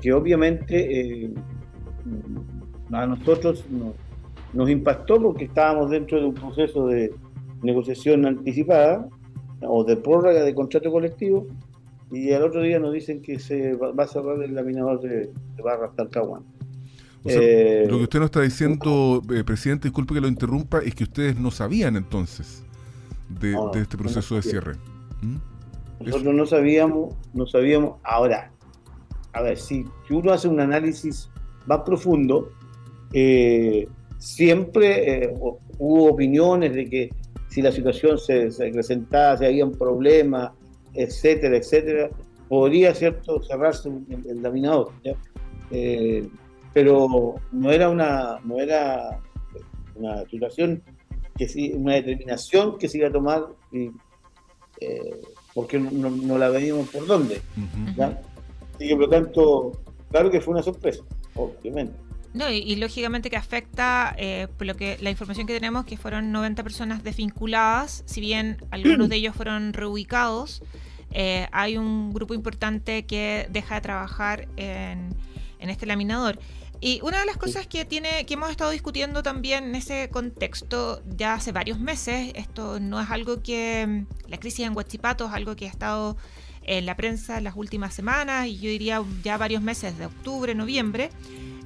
que 0.00 0.12
obviamente 0.12 1.24
eh, 1.24 1.34
a 2.92 3.06
nosotros 3.06 3.64
nos, 4.54 4.70
impactó 4.70 5.20
porque 5.20 5.44
estábamos 5.44 5.90
dentro 5.90 6.18
de 6.18 6.26
un 6.26 6.34
proceso 6.34 6.86
de 6.86 7.12
negociación 7.62 8.26
anticipada 8.26 9.06
o 9.62 9.84
de 9.84 9.96
prórroga 9.96 10.42
de 10.42 10.54
contrato 10.54 10.90
colectivo 10.90 11.46
y 12.10 12.32
al 12.32 12.44
otro 12.44 12.62
día 12.62 12.78
nos 12.78 12.92
dicen 12.92 13.20
que 13.20 13.38
se 13.38 13.74
va, 13.74 13.92
a 14.02 14.06
cerrar 14.06 14.42
el 14.42 14.54
laminador 14.54 15.00
de, 15.00 15.30
de 15.56 15.62
barras 15.62 15.94
Talcahuano. 15.94 16.44
Eh, 17.24 17.86
lo 17.88 17.98
que 17.98 18.04
usted 18.04 18.18
nos 18.18 18.26
está 18.26 18.40
diciendo, 18.40 19.22
eh, 19.34 19.44
presidente, 19.44 19.88
disculpe 19.88 20.14
que 20.14 20.20
lo 20.20 20.28
interrumpa, 20.28 20.78
es 20.78 20.94
que 20.94 21.04
ustedes 21.04 21.38
no 21.38 21.50
sabían 21.50 21.96
entonces 21.96 22.64
de, 23.28 23.56
este 23.74 23.98
proceso 23.98 24.36
de 24.36 24.42
cierre. 24.42 24.74
¿Mm? 25.20 25.36
Nosotros 26.04 26.34
no 26.34 26.46
sabíamos, 26.46 27.14
no 27.34 27.46
sabíamos. 27.46 27.96
Ahora, 28.04 28.50
a 29.32 29.42
ver, 29.42 29.58
si, 29.58 29.84
uno 30.08 30.32
hace 30.32 30.48
un 30.48 30.60
análisis 30.60 31.28
más 31.66 31.80
profundo, 31.80 32.50
eh, 33.12 33.86
siempre 34.18 35.34
hubo 35.78 36.10
opiniones 36.10 36.74
de 36.74 36.88
que 36.88 37.10
si 37.48 37.60
la 37.60 37.70
situación 37.70 38.18
se, 38.18 38.50
presentaba, 38.72 39.36
si 39.36 39.44
había 39.44 39.66
un 39.66 39.72
problema, 39.72 40.54
etcétera, 40.94 41.56
etcétera, 41.56 42.08
podría, 42.48 42.94
¿cierto?, 42.94 43.42
cerrarse 43.42 43.90
el, 43.90 44.26
el 44.26 44.42
laminador 44.42 44.92
pero 46.72 47.34
no 47.52 47.70
era 47.70 47.88
una, 47.88 48.38
no 48.44 48.58
era 48.60 49.20
una 49.94 50.24
situación, 50.26 50.82
que 51.36 51.48
sí, 51.48 51.72
una 51.74 51.94
determinación 51.94 52.78
que 52.78 52.88
se 52.88 52.98
iba 52.98 53.08
a 53.08 53.12
tomar 53.12 53.46
eh, 53.72 55.20
porque 55.54 55.78
no, 55.78 56.38
la 56.38 56.48
veíamos 56.48 56.88
por 56.88 57.06
dónde. 57.06 57.40
Así 58.74 58.88
que 58.88 58.96
por 58.96 59.04
lo 59.04 59.08
tanto, 59.08 59.72
claro 60.10 60.30
que 60.30 60.40
fue 60.40 60.54
una 60.54 60.62
sorpresa, 60.62 61.02
obviamente. 61.34 61.94
No, 62.32 62.48
y, 62.48 62.76
lógicamente 62.76 63.28
que 63.28 63.36
afecta, 63.36 64.14
eh, 64.16 64.46
por 64.56 64.66
lo 64.66 64.76
que 64.76 64.96
la 65.00 65.10
información 65.10 65.48
que 65.48 65.54
tenemos, 65.54 65.84
que 65.84 65.96
fueron 65.96 66.30
90 66.30 66.62
personas 66.62 67.02
desvinculadas, 67.02 68.04
si 68.06 68.20
bien 68.20 68.58
algunos 68.70 69.08
de 69.08 69.16
ellos 69.16 69.34
fueron 69.34 69.72
reubicados, 69.72 70.62
eh, 71.10 71.48
hay 71.50 71.76
un 71.76 72.12
grupo 72.12 72.34
importante 72.34 73.04
que 73.04 73.48
deja 73.50 73.76
de 73.76 73.80
trabajar 73.80 74.46
en, 74.56 75.10
en 75.60 75.70
este 75.70 75.86
laminador. 75.86 76.38
Y 76.82 77.00
una 77.02 77.20
de 77.20 77.26
las 77.26 77.36
cosas 77.36 77.66
que 77.66 77.84
tiene, 77.84 78.24
que 78.24 78.34
hemos 78.34 78.50
estado 78.50 78.70
discutiendo 78.70 79.22
también 79.22 79.64
en 79.64 79.74
ese 79.74 80.08
contexto 80.10 81.02
ya 81.06 81.34
hace 81.34 81.52
varios 81.52 81.78
meses, 81.78 82.32
esto 82.34 82.80
no 82.80 82.98
es 83.00 83.10
algo 83.10 83.42
que 83.42 84.06
la 84.28 84.38
crisis 84.38 84.66
en 84.66 84.74
Huachipato 84.74 85.26
es 85.26 85.32
algo 85.32 85.56
que 85.56 85.66
ha 85.66 85.68
estado 85.68 86.16
en 86.62 86.86
la 86.86 86.96
prensa 86.96 87.36
en 87.36 87.44
las 87.44 87.54
últimas 87.56 87.94
semanas 87.94 88.46
y 88.46 88.56
yo 88.56 88.70
diría 88.70 89.02
ya 89.22 89.36
varios 89.36 89.62
meses 89.62 89.98
de 89.98 90.06
octubre, 90.06 90.54
noviembre. 90.54 91.10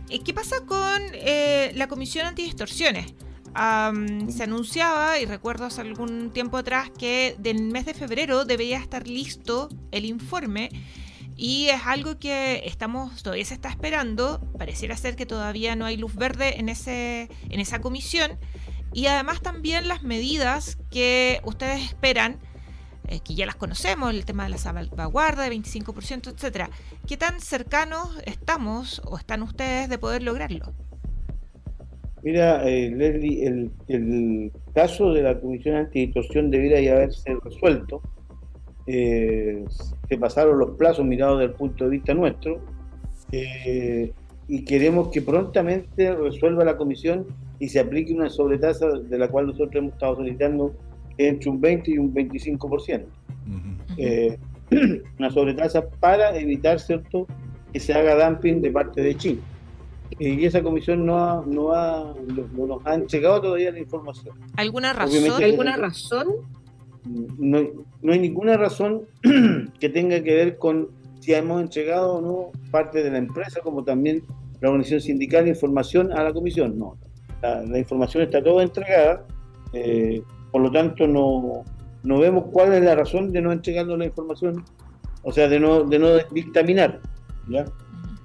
Eh, 0.08 0.20
¿Qué 0.24 0.34
pasa 0.34 0.56
con 0.66 1.00
eh, 1.12 1.70
la 1.76 1.86
Comisión 1.86 2.26
Antidistorsiones? 2.26 3.14
se 3.54 4.42
anunciaba, 4.42 5.20
y 5.20 5.26
recuerdo 5.26 5.66
hace 5.66 5.80
algún 5.80 6.30
tiempo 6.30 6.56
atrás, 6.56 6.90
que 6.90 7.36
del 7.38 7.62
mes 7.62 7.86
de 7.86 7.94
febrero 7.94 8.44
debería 8.44 8.78
estar 8.78 9.06
listo 9.06 9.68
el 9.92 10.06
informe 10.06 10.70
y 11.36 11.66
es 11.68 11.80
algo 11.84 12.18
que 12.18 12.62
estamos, 12.64 13.22
todavía 13.22 13.44
se 13.44 13.54
está 13.54 13.68
esperando, 13.68 14.40
pareciera 14.58 14.96
ser 14.96 15.16
que 15.16 15.26
todavía 15.26 15.74
no 15.74 15.84
hay 15.84 15.96
luz 15.96 16.14
verde 16.14 16.60
en, 16.60 16.68
ese, 16.68 17.28
en 17.50 17.60
esa 17.60 17.80
comisión. 17.80 18.38
Y 18.92 19.06
además 19.06 19.42
también 19.42 19.88
las 19.88 20.04
medidas 20.04 20.78
que 20.90 21.40
ustedes 21.44 21.82
esperan, 21.82 22.38
eh, 23.08 23.18
que 23.24 23.34
ya 23.34 23.46
las 23.46 23.56
conocemos, 23.56 24.10
el 24.10 24.24
tema 24.24 24.44
de 24.44 24.50
la 24.50 24.58
salvaguarda 24.58 25.42
de 25.42 25.56
25%, 25.56 26.32
etcétera. 26.32 26.70
¿Qué 27.06 27.16
tan 27.16 27.40
cercanos 27.40 28.16
estamos 28.24 29.02
o 29.04 29.18
están 29.18 29.42
ustedes 29.42 29.88
de 29.88 29.98
poder 29.98 30.22
lograrlo? 30.22 30.72
Mira, 32.22 32.66
eh, 32.66 32.90
Leslie, 32.90 33.46
el, 33.88 34.52
caso 34.72 35.12
de 35.12 35.22
la 35.22 35.38
Comisión 35.38 35.76
Antidistorsión 35.76 36.50
debiera 36.50 36.80
ya 36.80 36.92
haberse 36.92 37.36
resuelto 37.42 38.00
eh, 38.86 39.64
se 40.08 40.18
pasaron 40.18 40.58
los 40.58 40.72
plazos 40.72 41.06
mirados 41.06 41.38
desde 41.38 41.52
el 41.52 41.56
punto 41.56 41.84
de 41.84 41.90
vista 41.90 42.12
nuestro 42.12 42.60
eh, 43.32 44.12
y 44.46 44.64
queremos 44.64 45.08
que 45.08 45.22
prontamente 45.22 46.14
resuelva 46.14 46.64
la 46.64 46.76
comisión 46.76 47.26
y 47.58 47.68
se 47.68 47.80
aplique 47.80 48.12
una 48.12 48.28
sobretasa 48.28 48.88
de 48.88 49.18
la 49.18 49.28
cual 49.28 49.46
nosotros 49.46 49.74
hemos 49.76 49.94
estado 49.94 50.16
solicitando 50.16 50.74
entre 51.16 51.50
un 51.50 51.60
20 51.60 51.90
y 51.92 51.98
un 51.98 52.12
25%. 52.12 53.04
Eh, 53.96 54.38
una 55.18 55.30
sobretasa 55.30 55.88
para 55.88 56.36
evitar 56.36 56.78
cierto 56.78 57.26
que 57.72 57.80
se 57.80 57.94
haga 57.94 58.28
dumping 58.28 58.60
de 58.60 58.70
parte 58.70 59.02
de 59.02 59.16
Chile. 59.16 59.40
y 60.18 60.44
esa 60.44 60.62
comisión 60.62 61.06
no, 61.06 61.18
ha, 61.18 61.44
no, 61.46 61.72
ha, 61.72 62.14
no, 62.54 62.66
nos 62.66 62.86
han 62.86 63.06
llegado 63.06 63.40
todavía 63.40 63.72
la 63.72 63.78
información. 63.78 64.36
¿Alguna 64.56 64.92
razón? 64.92 65.42
¿Alguna 65.42 65.76
razón? 65.76 66.26
No, 67.04 67.60
no 68.02 68.12
hay 68.12 68.18
ninguna 68.18 68.56
razón 68.56 69.02
que 69.80 69.88
tenga 69.88 70.22
que 70.22 70.34
ver 70.34 70.56
con 70.58 70.88
si 71.20 71.32
hemos 71.32 71.62
entregado 71.62 72.16
o 72.16 72.20
no 72.20 72.70
parte 72.70 73.02
de 73.02 73.10
la 73.10 73.18
empresa, 73.18 73.60
como 73.62 73.82
también 73.82 74.22
la 74.60 74.68
organización 74.68 75.00
sindical, 75.00 75.48
información 75.48 76.12
a 76.12 76.22
la 76.22 76.32
comisión. 76.32 76.78
No, 76.78 76.96
la, 77.42 77.78
información 77.78 78.22
está 78.22 78.42
toda 78.42 78.62
entregada, 78.62 79.26
eh, 79.72 80.22
por 80.52 80.62
lo 80.62 80.70
tanto 80.70 81.06
no, 81.06 81.64
no 82.02 82.18
vemos 82.18 82.44
cuál 82.52 82.74
es 82.74 82.82
la 82.82 82.94
razón 82.94 83.32
de 83.32 83.40
no 83.40 83.52
entregarnos 83.52 83.98
la 83.98 84.04
información, 84.04 84.64
o 85.22 85.32
sea, 85.32 85.48
de 85.48 85.58
no, 85.58 85.84
de 85.84 85.98
no 85.98 86.08
dictaminar. 86.30 87.00
¿ya? 87.48 87.64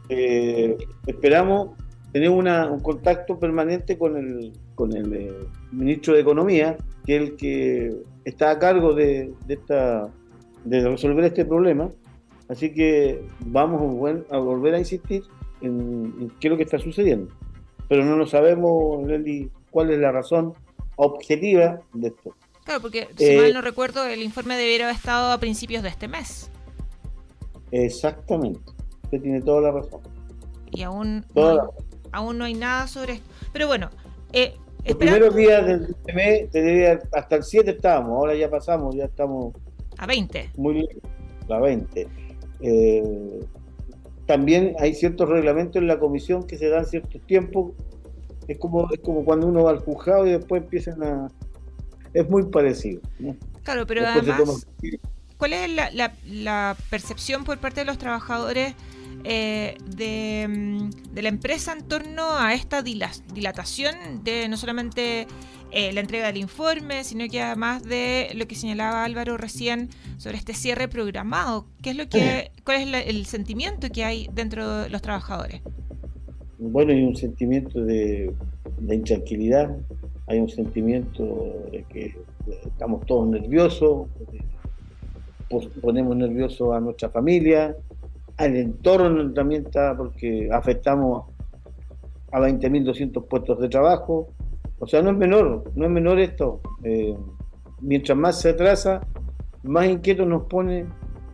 Eh, 0.09 0.77
esperamos 1.07 1.69
tener 2.11 2.29
una, 2.29 2.69
un 2.69 2.79
contacto 2.79 3.39
permanente 3.39 3.97
con 3.97 4.17
el, 4.17 4.51
con 4.75 4.95
el 4.95 5.13
eh, 5.13 5.33
ministro 5.71 6.13
de 6.13 6.21
Economía, 6.21 6.77
que 7.05 7.15
es 7.15 7.21
el 7.21 7.35
que 7.35 7.95
está 8.25 8.51
a 8.51 8.59
cargo 8.59 8.93
de, 8.93 9.33
esta, 9.47 10.09
de 10.63 10.87
resolver 10.87 11.25
este 11.25 11.45
problema. 11.45 11.89
Así 12.47 12.73
que 12.73 13.23
vamos 13.45 13.81
a 14.31 14.37
volver 14.37 14.73
a 14.73 14.79
insistir 14.79 15.23
en, 15.61 16.31
qué 16.39 16.47
es 16.47 16.51
lo 16.51 16.57
que 16.57 16.63
está 16.63 16.79
sucediendo. 16.79 17.31
Pero 17.87 18.03
no 18.05 18.17
lo 18.17 18.25
sabemos, 18.25 19.01
Nelly, 19.03 19.51
cuál 19.71 19.91
es 19.91 19.99
la 19.99 20.11
razón 20.11 20.53
objetiva 20.95 21.81
de 21.93 22.07
esto. 22.09 22.35
Claro, 22.65 22.81
porque 22.81 23.07
si 23.17 23.35
mal 23.35 23.45
eh, 23.45 23.53
no 23.53 23.61
recuerdo, 23.61 24.05
el 24.05 24.21
informe 24.21 24.57
debiera 24.57 24.85
haber 24.85 24.95
estado 24.95 25.31
a 25.31 25.39
principios 25.39 25.83
de 25.83 25.89
este 25.89 26.07
mes. 26.07 26.51
Exactamente. 27.71 28.59
Usted 29.03 29.21
tiene 29.21 29.41
toda 29.41 29.61
la 29.61 29.71
razón. 29.71 30.01
Y 30.71 30.83
aún, 30.83 31.25
no, 31.33 31.71
aún 32.11 32.37
no 32.37 32.45
hay 32.45 32.53
nada 32.53 32.87
sobre 32.87 33.13
esto. 33.13 33.29
Pero 33.51 33.67
bueno, 33.67 33.89
eh, 34.33 34.55
los 34.85 34.97
primeros 34.97 35.35
días 35.35 35.65
del 35.65 35.95
mes, 36.13 36.49
hasta 37.11 37.35
el 37.35 37.43
7 37.43 37.71
estábamos, 37.71 38.11
ahora 38.11 38.35
ya 38.35 38.49
pasamos, 38.49 38.95
ya 38.95 39.05
estamos... 39.05 39.53
A 39.97 40.05
20. 40.05 40.51
Muy 40.57 40.87
a 41.49 41.59
20. 41.59 42.07
Eh, 42.61 43.39
también 44.25 44.75
hay 44.79 44.93
ciertos 44.93 45.27
reglamentos 45.27 45.81
en 45.81 45.87
la 45.87 45.99
comisión 45.99 46.45
que 46.45 46.57
se 46.57 46.69
dan 46.69 46.85
ciertos 46.85 47.21
tiempos. 47.25 47.73
Es 48.47 48.57
como, 48.57 48.87
es 48.91 48.99
como 48.99 49.25
cuando 49.25 49.47
uno 49.47 49.63
va 49.63 49.71
al 49.71 49.79
juzgado 49.79 50.27
y 50.27 50.31
después 50.31 50.63
empiezan 50.63 51.03
a... 51.03 51.27
Es 52.13 52.29
muy 52.29 52.43
parecido. 52.45 53.01
Claro, 53.63 53.85
pero 53.85 54.05
además, 54.05 54.67
¿cuál 55.37 55.53
es 55.53 55.69
la, 55.69 56.13
la 56.25 56.75
percepción 56.89 57.43
por 57.43 57.59
parte 57.59 57.81
de 57.81 57.85
los 57.85 57.97
trabajadores 57.97 58.73
eh, 59.23 59.77
mm, 60.47 60.89
de, 61.13 61.21
la 61.21 61.29
empresa 61.29 61.73
en 61.73 61.87
torno 61.87 62.37
a 62.37 62.53
esta 62.53 62.81
dilatación 62.81 64.23
de 64.23 64.47
no 64.47 64.57
solamente 64.57 65.27
eh, 65.71 65.93
la 65.93 66.01
entrega 66.01 66.27
del 66.27 66.37
informe, 66.37 67.03
sino 67.03 67.27
que 67.27 67.41
además 67.41 67.83
de 67.83 68.31
lo 68.35 68.47
que 68.47 68.55
señalaba 68.55 69.03
Álvaro 69.03 69.37
recién 69.37 69.89
sobre 70.17 70.37
este 70.37 70.53
cierre 70.53 70.87
programado. 70.87 71.67
¿Qué 71.81 71.91
es 71.91 71.95
lo 71.95 72.07
que, 72.09 72.51
¿Cuál 72.63 72.95
es 72.95 73.07
el 73.07 73.25
sentimiento 73.25 73.89
que 73.89 74.03
hay 74.03 74.29
dentro 74.33 74.79
de 74.79 74.89
los 74.89 75.01
trabajadores? 75.01 75.61
Bueno, 76.57 76.91
hay 76.91 77.03
un 77.03 77.15
sentimiento 77.15 77.83
de, 77.83 78.33
de 78.79 78.95
intranquilidad, 78.95 79.77
hay 80.27 80.39
un 80.39 80.49
sentimiento 80.49 81.23
de 81.71 81.83
que 81.83 82.15
estamos 82.65 83.05
todos 83.05 83.27
nerviosos, 83.27 84.07
ponemos 85.81 86.15
nerviosos 86.15 86.73
a 86.75 86.79
nuestra 86.79 87.09
familia, 87.09 87.75
al 88.39 88.55
entorno 88.55 89.33
también 89.33 89.65
está 89.65 89.95
porque 89.97 90.49
afectamos 90.49 91.25
a 92.31 92.39
20.200 92.39 93.27
puestos 93.27 93.59
de 93.59 93.67
trabajo. 93.67 94.29
O 94.79 94.87
sea, 94.87 95.01
no 95.01 95.11
es 95.11 95.17
menor, 95.17 95.69
no 95.75 95.85
es 95.85 95.91
menor 95.91 96.19
esto. 96.19 96.61
Eh, 96.83 97.13
mientras 97.81 98.17
más 98.17 98.39
se 98.39 98.51
atrasa, 98.51 99.05
más 99.63 99.87
inquietos 99.87 100.25
nos 100.25 100.43
pone, 100.43 100.85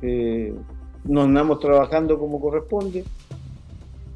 eh, 0.01 0.51
nos 1.03 1.25
andamos 1.25 1.59
trabajando 1.59 2.17
como 2.17 2.41
corresponde. 2.41 3.03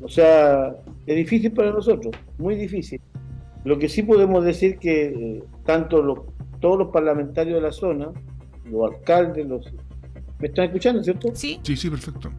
O 0.01 0.09
sea, 0.09 0.75
es 1.05 1.15
difícil 1.15 1.51
para 1.51 1.71
nosotros, 1.71 2.15
muy 2.39 2.55
difícil. 2.55 2.99
Lo 3.65 3.77
que 3.77 3.87
sí 3.87 4.01
podemos 4.01 4.43
decir 4.43 4.79
que 4.79 5.05
eh, 5.05 5.43
tanto 5.63 6.01
los, 6.01 6.21
todos 6.59 6.79
los 6.79 6.87
parlamentarios 6.87 7.57
de 7.57 7.61
la 7.61 7.71
zona, 7.71 8.09
los 8.65 8.91
alcaldes, 8.91 9.45
los... 9.45 9.71
¿Me 10.39 10.47
están 10.47 10.65
escuchando, 10.65 11.03
cierto? 11.03 11.29
Sí. 11.35 11.59
Sí, 11.61 11.75
sí, 11.75 11.87
perfecto 11.87 12.31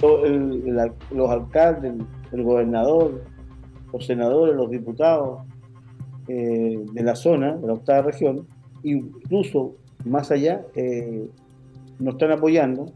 los 0.00 1.30
alcaldes, 1.30 1.94
el 2.32 2.42
gobernador, 2.42 3.22
los 3.92 4.06
senadores, 4.06 4.56
los 4.56 4.70
diputados 4.70 5.40
eh, 6.28 6.84
de 6.92 7.02
la 7.02 7.14
zona, 7.14 7.56
de 7.56 7.66
la 7.66 7.74
octava 7.74 8.02
región, 8.02 8.46
incluso 8.82 9.74
más 10.04 10.30
allá, 10.30 10.64
eh, 10.74 11.28
nos 11.98 12.14
están 12.14 12.32
apoyando. 12.32 12.86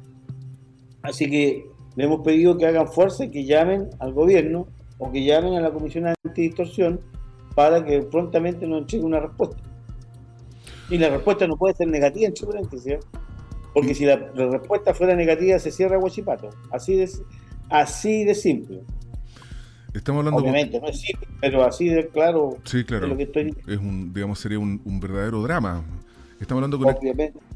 Así 1.03 1.31
que 1.31 1.67
le 1.97 2.05
hemos 2.05 2.21
pedido 2.21 2.57
que 2.59 2.67
hagan 2.67 2.89
fuerza 2.89 3.25
y 3.25 3.31
que 3.31 3.45
llamen 3.45 3.89
al 3.99 4.13
gobierno 4.13 4.67
o 4.99 5.11
que 5.11 5.25
llamen 5.25 5.55
a 5.55 5.61
la 5.61 5.71
Comisión 5.71 6.07
Antidistorsión 6.25 7.01
para 7.55 7.85
que 7.85 8.03
prontamente 8.03 8.67
nos 8.67 8.87
llegue 8.87 9.05
una 9.05 9.21
respuesta. 9.21 9.63
Y 10.91 10.99
la 10.99 11.11
respuesta 11.11 11.47
no 11.47 11.57
puede 11.57 11.75
ser 11.75 11.89
negativa, 11.89 12.29
en 12.29 12.47
paréntesis, 12.47 12.99
porque 13.79 13.95
si 13.95 14.05
la, 14.05 14.17
respuesta 14.17 14.93
fuera 14.93 15.15
negativa, 15.15 15.57
se 15.61 15.71
cierra 15.71 15.99
Huachipato. 15.99 16.51
Así 16.73 16.97
de, 16.97 17.09
así 17.71 18.25
de 18.25 18.35
simple. 18.35 18.81
Estamos 19.95 20.19
hablando 20.19 20.41
Obviamente, 20.41 20.81
no 20.81 20.89
es 20.89 21.01
simple, 21.01 21.29
pero 21.41 21.65
así 21.65 21.89
de 21.89 22.09
claro. 22.09 22.59
Sí, 22.65 22.83
claro. 22.83 23.17
Es 23.17 23.79
un, 23.79 24.13
digamos, 24.13 24.41
sería 24.41 24.59
un, 24.59 25.01
verdadero 25.01 25.43
drama. 25.43 25.85
Estamos 26.41 26.65
hablando 26.65 26.79
con 26.79 26.97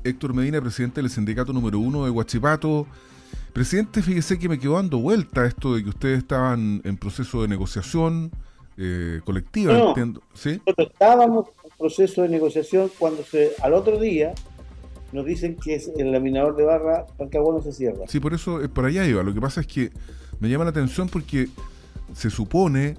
Héctor 0.05 0.33
Medina, 0.33 0.61
presidente 0.61 1.01
del 1.01 1.11
sindicato 1.11 1.53
número 1.53 1.81
uno 1.81 2.05
de 2.05 2.11
Huachipato. 2.11 2.87
Presidente, 3.53 4.01
fíjese 4.01 4.39
que 4.39 4.49
me 4.49 4.61
quedó 4.61 4.75
dando 4.75 4.99
vuelta 4.99 5.45
esto 5.45 5.75
de 5.75 5.83
que 5.83 5.89
ustedes 5.89 6.19
estaban 6.19 6.83
en 6.85 6.97
proceso 6.97 7.43
de 7.43 7.49
negociación 7.49 8.31
eh, 8.77 9.21
colectiva, 9.25 9.77
entiendo. 9.89 10.23
¿Sí? 10.35 10.61
Nosotros 10.67 10.91
estábamos 10.93 11.49
en 11.65 11.71
proceso 11.77 12.23
de 12.23 12.29
negociación 12.29 12.91
cuando 12.97 13.25
se, 13.25 13.53
al 13.61 13.75
otro 13.75 13.99
día 13.99 14.35
nos 15.13 15.27
dicen 15.27 15.57
que 15.57 15.75
es 15.75 15.91
el 15.97 16.11
laminador 16.13 16.57
de 16.57 16.65
barra 16.65 17.07
no 17.19 17.63
se 17.63 17.73
cierra. 17.73 18.05
Sí, 18.09 18.21
por 18.21 18.35
eso 18.35 18.61
por 18.73 18.87
allá 18.87 19.07
iba. 19.07 19.23
Lo 19.23 19.35
que 19.35 19.41
pasa 19.41 19.61
es 19.61 19.67
que 19.67 19.91
me 20.41 20.49
llama 20.49 20.65
la 20.65 20.71
atención 20.71 21.09
porque 21.09 21.49
se 22.15 22.31
supone 22.31 22.97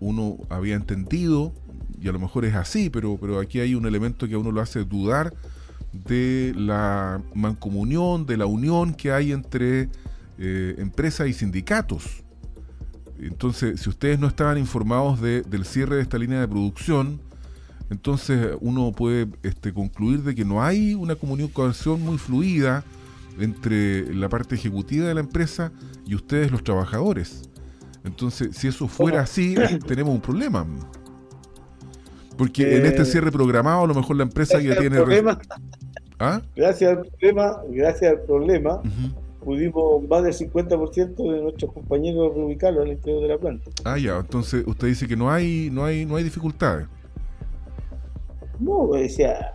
uno 0.00 0.38
había 0.48 0.74
entendido, 0.74 1.52
y 2.00 2.08
a 2.08 2.12
lo 2.12 2.18
mejor 2.18 2.44
es 2.44 2.54
así, 2.54 2.90
pero, 2.90 3.18
pero 3.20 3.38
aquí 3.38 3.60
hay 3.60 3.74
un 3.74 3.86
elemento 3.86 4.26
que 4.26 4.34
a 4.34 4.38
uno 4.38 4.50
lo 4.50 4.60
hace 4.60 4.84
dudar 4.84 5.32
de 5.92 6.52
la 6.56 7.22
mancomunión, 7.34 8.26
de 8.26 8.36
la 8.36 8.46
unión 8.46 8.94
que 8.94 9.12
hay 9.12 9.32
entre 9.32 9.88
eh, 10.38 10.74
empresas 10.78 11.28
y 11.28 11.32
sindicatos. 11.32 12.24
Entonces, 13.18 13.80
si 13.80 13.88
ustedes 13.88 14.18
no 14.18 14.26
estaban 14.26 14.56
informados 14.56 15.20
del 15.20 15.64
cierre 15.64 15.96
de 15.96 16.02
esta 16.02 16.16
línea 16.16 16.40
de 16.40 16.48
producción, 16.48 17.20
entonces 17.90 18.56
uno 18.60 18.92
puede 18.92 19.26
este, 19.42 19.74
concluir 19.74 20.22
de 20.22 20.34
que 20.34 20.44
no 20.44 20.62
hay 20.62 20.94
una 20.94 21.16
comunicación 21.16 22.00
muy 22.00 22.18
fluida 22.18 22.84
entre 23.38 24.14
la 24.14 24.28
parte 24.28 24.54
ejecutiva 24.54 25.08
de 25.08 25.14
la 25.14 25.20
empresa 25.20 25.72
y 26.06 26.14
ustedes 26.14 26.52
los 26.52 26.62
trabajadores. 26.62 27.42
Entonces, 28.04 28.56
si 28.56 28.68
eso 28.68 28.86
fuera 28.88 29.22
así, 29.22 29.56
tenemos 29.86 30.14
un 30.14 30.20
problema. 30.20 30.66
Porque 32.38 32.78
en 32.78 32.86
este 32.86 33.02
eh, 33.02 33.04
cierre 33.04 33.30
programado, 33.30 33.84
a 33.84 33.86
lo 33.86 33.94
mejor 33.94 34.16
la 34.16 34.22
empresa 34.22 34.60
ya 34.60 34.76
tiene. 34.78 34.98
¿Ah? 36.18 36.40
Gracias 36.54 36.96
al 36.96 37.06
problema, 37.06 37.58
gracias 37.70 38.12
al 38.12 38.20
problema, 38.20 38.82
pudimos 39.42 40.06
más 40.08 40.22
del 40.22 40.34
50% 40.34 41.16
de 41.16 41.42
nuestros 41.42 41.72
compañeros 41.72 42.34
reubicarlos 42.34 42.84
al 42.84 42.92
interior 42.92 43.22
de 43.22 43.28
la 43.28 43.38
planta. 43.38 43.70
Ah, 43.84 43.98
ya, 43.98 44.18
entonces 44.18 44.62
usted 44.66 44.88
dice 44.88 45.08
que 45.08 45.16
no 45.16 45.30
hay, 45.30 45.70
no 45.72 45.84
hay, 45.84 46.04
no 46.04 46.16
hay 46.16 46.24
dificultades. 46.24 46.86
No, 48.60 48.88
decía, 48.92 49.54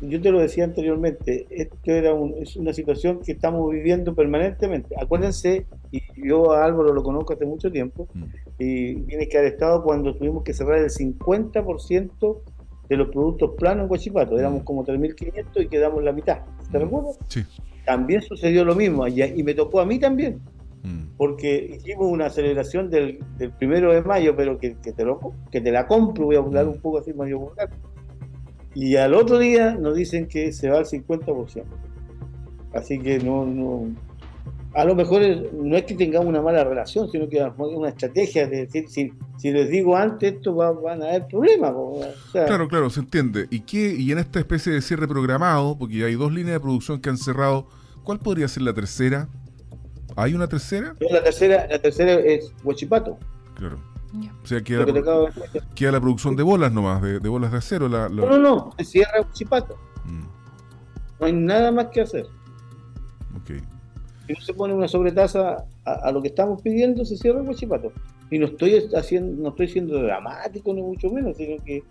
yo 0.00 0.20
te 0.20 0.30
lo 0.30 0.40
decía 0.40 0.64
anteriormente, 0.64 1.46
esto 1.50 1.76
era 1.92 2.12
es 2.40 2.56
una 2.56 2.72
situación 2.72 3.20
que 3.20 3.32
estamos 3.32 3.70
viviendo 3.70 4.14
permanentemente. 4.14 4.94
Acuérdense, 5.00 5.66
y 5.92 6.02
yo 6.26 6.52
a 6.52 6.64
Álvaro 6.64 6.92
lo 6.92 7.02
conozco 7.02 7.34
hace 7.34 7.46
mucho 7.46 7.70
tiempo, 7.70 8.08
mm. 8.12 8.24
y 8.58 8.94
tiene 9.02 9.28
que 9.28 9.38
haber 9.38 9.52
estado 9.52 9.82
cuando 9.82 10.14
tuvimos 10.14 10.42
que 10.42 10.52
cerrar 10.52 10.78
el 10.78 10.90
50% 10.90 12.40
de 12.88 12.96
los 12.96 13.08
productos 13.08 13.52
planos 13.56 13.82
en 13.82 13.88
Guachipato. 13.88 14.38
Éramos 14.38 14.62
mm. 14.62 14.64
como 14.64 14.84
3.500 14.84 15.62
y 15.62 15.68
quedamos 15.68 16.02
la 16.02 16.12
mitad. 16.12 16.40
¿Te 16.72 16.78
mm. 16.78 16.82
recuerdas? 16.82 17.18
Sí. 17.28 17.44
También 17.84 18.22
sucedió 18.22 18.64
lo 18.64 18.74
mismo, 18.74 19.06
y, 19.06 19.22
y 19.22 19.42
me 19.42 19.54
tocó 19.54 19.80
a 19.80 19.86
mí 19.86 19.98
también 19.98 20.40
porque 21.20 21.76
hicimos 21.76 22.06
una 22.10 22.30
celebración 22.30 22.88
del, 22.88 23.18
primero 23.58 23.92
de 23.92 24.00
mayo, 24.00 24.34
pero 24.34 24.58
que, 24.58 24.70
te 24.70 24.94
que 25.50 25.60
te 25.60 25.70
la 25.70 25.86
compro, 25.86 26.24
voy 26.24 26.36
a 26.36 26.38
hablar 26.38 26.66
un 26.66 26.80
poco 26.80 26.96
así 26.96 27.12
Mario 27.12 27.40
vulgar, 27.40 27.68
y 28.74 28.96
al 28.96 29.14
otro 29.14 29.38
día 29.38 29.72
nos 29.74 29.96
dicen 29.96 30.26
que 30.26 30.52
se 30.52 30.70
va 30.70 30.78
al 30.78 30.86
50%. 30.86 31.64
Así 32.72 32.98
que 33.00 33.18
no, 33.18 33.44
no, 33.44 33.94
a 34.74 34.84
lo 34.84 34.94
mejor 34.94 35.22
no 35.52 35.76
es 35.76 35.84
que 35.84 35.94
tengamos 35.94 36.28
una 36.28 36.40
mala 36.40 36.62
relación, 36.62 37.10
sino 37.10 37.28
que 37.28 37.38
es 37.38 37.52
una 37.58 37.88
estrategia 37.88 38.46
de 38.46 38.66
decir, 38.66 38.88
si, 38.88 39.12
si 39.36 39.50
les 39.50 39.68
digo 39.68 39.96
antes, 39.96 40.34
esto 40.34 40.54
va, 40.54 40.70
van 40.70 41.02
a 41.02 41.06
haber 41.06 41.26
problemas. 41.26 41.74
claro, 42.32 42.68
claro, 42.68 42.88
se 42.90 43.00
entiende. 43.00 43.48
¿Y, 43.50 43.60
qué, 43.60 43.94
y 43.94 44.12
en 44.12 44.18
esta 44.18 44.38
especie 44.38 44.72
de 44.72 44.80
cierre 44.80 45.08
programado, 45.08 45.76
porque 45.76 46.04
hay 46.04 46.14
dos 46.14 46.32
líneas 46.32 46.54
de 46.54 46.60
producción 46.60 47.00
que 47.00 47.10
han 47.10 47.18
cerrado, 47.18 47.66
¿cuál 48.04 48.20
podría 48.20 48.46
ser 48.46 48.62
la 48.62 48.72
tercera? 48.72 49.28
¿Hay 50.14 50.34
una 50.34 50.46
tercera? 50.46 50.94
La 51.00 51.22
tercera, 51.22 51.66
la 51.68 51.78
tercera 51.80 52.12
es 52.14 52.52
Huachipato. 52.62 53.18
Claro. 53.54 53.89
O 54.42 54.46
sea, 54.46 54.60
queda, 54.62 54.84
queda, 55.74 55.92
la 55.92 56.00
producción 56.00 56.34
de 56.34 56.42
bolas 56.42 56.72
nomás, 56.72 57.00
de, 57.00 57.18
bolas 57.20 57.52
de 57.52 57.58
acero. 57.58 57.88
La, 57.88 58.08
No, 58.08 58.26
no, 58.26 58.38
no, 58.38 58.74
se 58.78 58.84
cierra 58.84 59.20
Huachipato. 59.20 59.76
Mm. 60.04 60.24
No 61.20 61.26
hay 61.26 61.32
nada 61.32 61.70
más 61.70 61.86
que 61.86 62.00
hacer. 62.00 62.26
Okay. 63.42 63.60
Si 64.26 64.32
no 64.32 64.40
se 64.40 64.54
pone 64.54 64.74
una 64.74 64.88
sobretasa 64.88 65.64
a, 65.84 66.10
lo 66.10 66.20
que 66.22 66.28
estamos 66.28 66.60
pidiendo, 66.62 67.04
se 67.04 67.16
cierra 67.16 67.42
Huachipato. 67.42 67.92
Y 68.30 68.38
no 68.38 68.46
estoy 68.46 68.88
haciendo, 68.94 69.42
no 69.42 69.50
estoy 69.50 69.68
siendo 69.68 70.02
dramático 70.02 70.74
ni 70.74 70.82
mucho 70.82 71.10
menos, 71.10 71.36
sino 71.36 71.62
que 71.64 71.84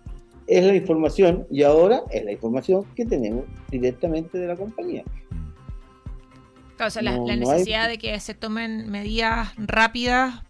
es 0.46 0.64
la 0.64 0.74
información 0.74 1.46
y 1.50 1.62
ahora 1.62 2.02
es 2.10 2.24
la 2.24 2.32
información 2.32 2.84
que 2.96 3.06
tenemos 3.06 3.44
directamente 3.70 4.36
de 4.36 4.46
la 4.46 4.56
compañía. 4.56 5.04
o 6.84 6.90
sea, 6.90 7.02
la, 7.02 7.16
necesidad 7.18 7.88
de 7.88 7.98
que 7.98 8.18
se 8.20 8.34
tomen 8.34 8.90
medidas 8.90 9.52
rápidas 9.56 10.42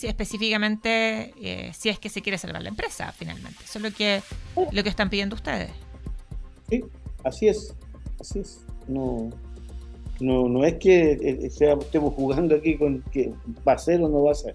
si 0.00 0.06
específicamente 0.06 1.34
eh, 1.42 1.72
si 1.74 1.90
es 1.90 1.98
que 1.98 2.08
se 2.08 2.22
quiere 2.22 2.38
salvar 2.38 2.62
la 2.62 2.70
empresa 2.70 3.12
finalmente. 3.12 3.58
Eso 3.62 3.78
es 3.78 3.84
lo 3.84 3.90
que, 3.90 4.22
lo 4.72 4.82
que 4.82 4.88
están 4.88 5.10
pidiendo 5.10 5.36
ustedes. 5.36 5.70
Sí, 6.70 6.82
así 7.22 7.48
es, 7.48 7.74
así 8.18 8.38
es. 8.38 8.60
No, 8.88 9.28
no, 10.18 10.48
no 10.48 10.64
es 10.64 10.76
que 10.76 11.12
eh, 11.20 11.50
sea, 11.50 11.74
estemos 11.74 12.14
jugando 12.14 12.54
aquí 12.54 12.78
con 12.78 13.02
que 13.12 13.34
va 13.68 13.74
a 13.74 13.78
ser 13.78 14.00
o 14.00 14.08
no 14.08 14.22
va 14.22 14.32
a 14.32 14.34
ser. 14.34 14.54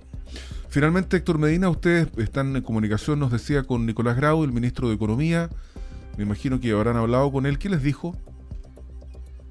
Finalmente, 0.70 1.18
Héctor 1.18 1.38
Medina, 1.38 1.70
ustedes 1.70 2.08
están 2.18 2.56
en 2.56 2.64
comunicación, 2.64 3.20
nos 3.20 3.32
decía, 3.32 3.62
con 3.62 3.86
Nicolás 3.86 4.18
Grau, 4.18 4.44
el 4.44 4.52
ministro 4.52 4.90
de 4.90 4.96
Economía. 4.96 5.50
Me 6.18 6.24
imagino 6.24 6.60
que 6.60 6.72
habrán 6.72 6.98
hablado 6.98 7.32
con 7.32 7.46
él. 7.46 7.60
¿Qué 7.60 7.70
les 7.70 7.84
dijo? 7.84 8.16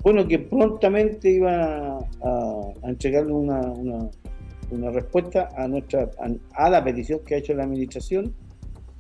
Bueno, 0.03 0.27
que 0.27 0.41
prontamente 0.41 1.31
iba 1.31 1.99
a, 1.99 2.73
entregarle 2.83 3.33
una, 3.33 3.61
una 3.61 4.11
respuesta 4.93 5.49
a 5.57 5.69
nuestra 5.69 6.11
a, 6.55 6.71
la 6.71 6.85
petición 6.85 7.21
que 7.25 7.35
ha 7.35 7.39
hecho 7.39 7.55
la 7.55 7.65
administración 7.65 8.35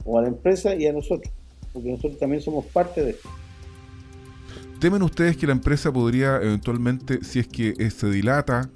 o 0.04 0.18
a 0.18 0.22
la 0.22 0.28
empresa 0.28 0.74
y 0.74 0.86
a 0.86 0.92
nosotros, 0.92 1.32
porque 1.72 1.90
nosotros 1.90 2.18
también 2.18 2.42
somos 2.42 2.66
parte 2.66 3.02
de 3.02 3.10
esto. 3.10 3.28
¿Temen 4.80 5.02
ustedes 5.02 5.36
que 5.36 5.46
la 5.46 5.52
empresa 5.52 5.92
podría 5.92 6.36
eventualmente, 6.36 7.24
si 7.24 7.38
es 7.38 7.48
que 7.48 7.90
se 7.90 8.10
dilata 8.10 8.68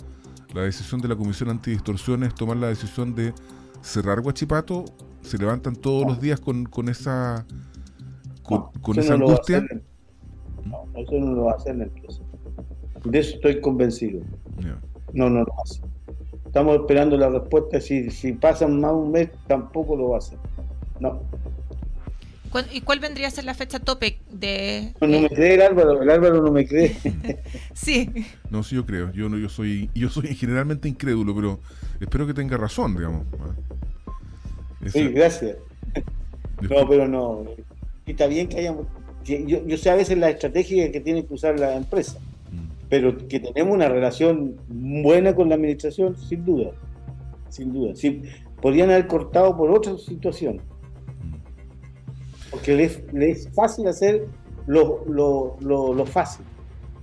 la 0.54 0.62
decisión 0.62 1.00
de 1.00 1.08
la 1.08 1.16
Comisión 1.16 1.50
Antidistorsiones, 1.50 2.34
tomar 2.34 2.56
la 2.56 2.68
decisión 2.68 3.14
de 3.14 3.34
cerrar 3.82 4.20
Guachipato? 4.20 4.86
¿Se 5.22 5.36
levantan 5.36 5.76
todos 5.76 6.06
los 6.06 6.20
días 6.20 6.40
con, 6.40 6.64
con 6.64 6.88
esa 6.88 7.44
con, 8.42 8.98
esa 8.98 9.14
angustia? 9.14 9.66
no, 10.64 10.84
eso 10.96 11.12
no 11.12 11.32
lo 11.34 11.44
va 11.44 11.52
a 11.52 11.56
hacer 11.56 11.76
la 11.76 11.84
empresa. 11.84 12.22
De 13.04 13.18
eso 13.18 13.34
estoy 13.36 13.60
convencido. 13.60 14.22
No, 15.12 15.28
no 15.28 15.40
lo 15.40 15.52
hace. 15.62 15.82
Estamos 16.48 16.76
esperando 16.76 17.14
la 17.18 17.28
respuesta. 17.28 17.78
Si, 17.78 18.10
si 18.10 18.32
pasan 18.32 18.80
más 18.80 18.92
un 18.92 19.12
mes, 19.12 19.28
tampoco 19.46 19.94
lo 19.94 20.08
va 20.08 20.16
a 20.16 20.18
hacer. 20.18 20.38
No. 20.98 21.20
¿Y 22.72 22.80
cuál 22.80 23.00
vendría 23.00 23.28
a 23.28 23.30
ser 23.30 23.44
la 23.44 23.52
fecha 23.52 23.78
tope 23.78 24.18
de.? 24.30 24.94
No, 25.02 25.20
me 25.20 25.28
cree 25.28 25.56
el 25.56 25.62
Álvaro, 25.62 26.02
el 26.02 26.08
Álvaro 26.08 26.42
no 26.42 26.50
me 26.50 26.66
cree. 26.66 26.96
sí. 27.74 28.10
No, 28.48 28.62
sí, 28.62 28.76
yo 28.76 28.86
creo. 28.86 29.12
Yo, 29.12 29.28
no, 29.28 29.36
yo, 29.36 29.50
soy, 29.50 29.90
yo 29.94 30.08
soy 30.08 30.34
generalmente 30.34 30.88
incrédulo, 30.88 31.34
pero 31.34 31.60
espero 32.00 32.26
que 32.26 32.32
tenga 32.32 32.56
razón, 32.56 32.96
digamos. 32.96 33.26
Sí, 34.90 35.08
gracias. 35.08 35.58
No, 36.62 36.88
pero 36.88 37.06
no. 37.06 37.44
Y 38.06 38.12
está 38.12 38.26
bien 38.26 38.48
que 38.48 38.60
hayamos. 38.60 38.86
Yo, 39.22 39.66
yo 39.66 39.76
sé 39.76 39.90
a 39.90 39.96
veces 39.96 40.16
la 40.16 40.30
estrategia 40.30 40.90
que 40.90 41.00
tiene 41.00 41.26
que 41.26 41.34
usar 41.34 41.60
la 41.60 41.76
empresa 41.76 42.18
pero 42.88 43.16
que 43.28 43.40
tenemos 43.40 43.74
una 43.74 43.88
relación 43.88 44.56
buena 44.68 45.34
con 45.34 45.48
la 45.48 45.56
administración, 45.56 46.16
sin 46.16 46.44
duda, 46.44 46.70
sin 47.48 47.72
duda. 47.72 47.94
Sí, 47.94 48.22
podrían 48.62 48.90
haber 48.90 49.06
cortado 49.06 49.56
por 49.56 49.70
otra 49.70 49.96
situación, 49.98 50.60
porque 52.50 52.74
les, 52.74 53.02
es 53.14 53.48
fácil 53.54 53.88
hacer 53.88 54.26
lo, 54.66 55.04
lo, 55.06 55.56
lo, 55.60 56.06
fácil. 56.06 56.44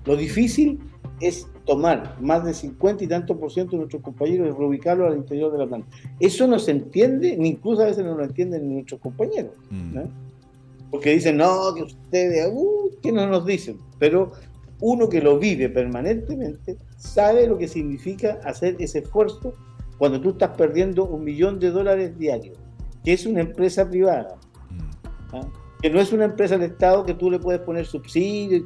Lo 0.05 0.15
difícil 0.15 0.79
es 1.19 1.47
tomar 1.65 2.15
más 2.21 2.45
de 2.45 2.53
50 2.53 3.03
y 3.03 3.07
tantos 3.07 3.37
por 3.37 3.51
ciento 3.51 3.71
de 3.71 3.79
nuestros 3.79 4.03
compañeros 4.03 4.47
y 4.47 4.57
reubicarlos 4.57 5.11
al 5.11 5.17
interior 5.17 5.51
de 5.51 5.57
la 5.59 5.67
planta. 5.67 5.87
Eso 6.19 6.47
no 6.47 6.59
se 6.59 6.71
entiende, 6.71 7.35
ni 7.37 7.49
incluso 7.49 7.81
a 7.81 7.85
veces 7.85 8.05
no 8.05 8.15
lo 8.15 8.23
entienden 8.23 8.71
nuestros 8.73 8.99
compañeros. 9.01 9.53
Mm. 9.69 9.99
Porque 10.91 11.11
dicen, 11.11 11.37
no, 11.37 11.73
que 11.75 11.83
ustedes, 11.83 12.51
uh, 12.53 12.89
que 13.01 13.11
no 13.11 13.27
nos 13.27 13.45
dicen. 13.45 13.77
Pero 13.97 14.31
uno 14.81 15.09
que 15.09 15.21
lo 15.21 15.39
vive 15.39 15.69
permanentemente 15.69 16.77
sabe 16.97 17.47
lo 17.47 17.57
que 17.57 17.67
significa 17.67 18.39
hacer 18.43 18.75
ese 18.79 18.99
esfuerzo 18.99 19.53
cuando 19.97 20.19
tú 20.19 20.31
estás 20.31 20.49
perdiendo 20.57 21.05
un 21.05 21.23
millón 21.23 21.59
de 21.59 21.71
dólares 21.71 22.17
diarios, 22.17 22.57
que 23.03 23.13
es 23.13 23.25
una 23.25 23.41
empresa 23.41 23.89
privada, 23.89 24.35
mm. 24.69 25.35
¿ah? 25.35 25.47
que 25.81 25.89
no 25.89 25.99
es 25.99 26.11
una 26.11 26.25
empresa 26.25 26.57
del 26.57 26.71
Estado 26.71 27.05
que 27.05 27.13
tú 27.13 27.31
le 27.31 27.39
puedes 27.39 27.61
poner 27.61 27.85
subsidios. 27.85 28.63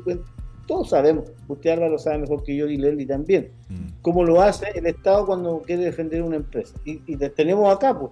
Todos 0.66 0.90
sabemos, 0.90 1.32
usted 1.48 1.72
Álvaro 1.72 1.98
sabe 1.98 2.20
mejor 2.20 2.44
que 2.44 2.56
yo 2.56 2.68
y 2.68 2.78
Lely 2.78 3.06
también, 3.06 3.52
mm. 3.70 4.02
cómo 4.02 4.24
lo 4.24 4.42
hace 4.42 4.68
el 4.74 4.86
Estado 4.88 5.26
cuando 5.26 5.62
quiere 5.62 5.84
defender 5.84 6.24
una 6.24 6.38
empresa. 6.38 6.74
Y, 6.86 7.02
y 7.06 7.18
tenemos 7.18 7.74
acá, 7.76 7.98
pues, 7.98 8.12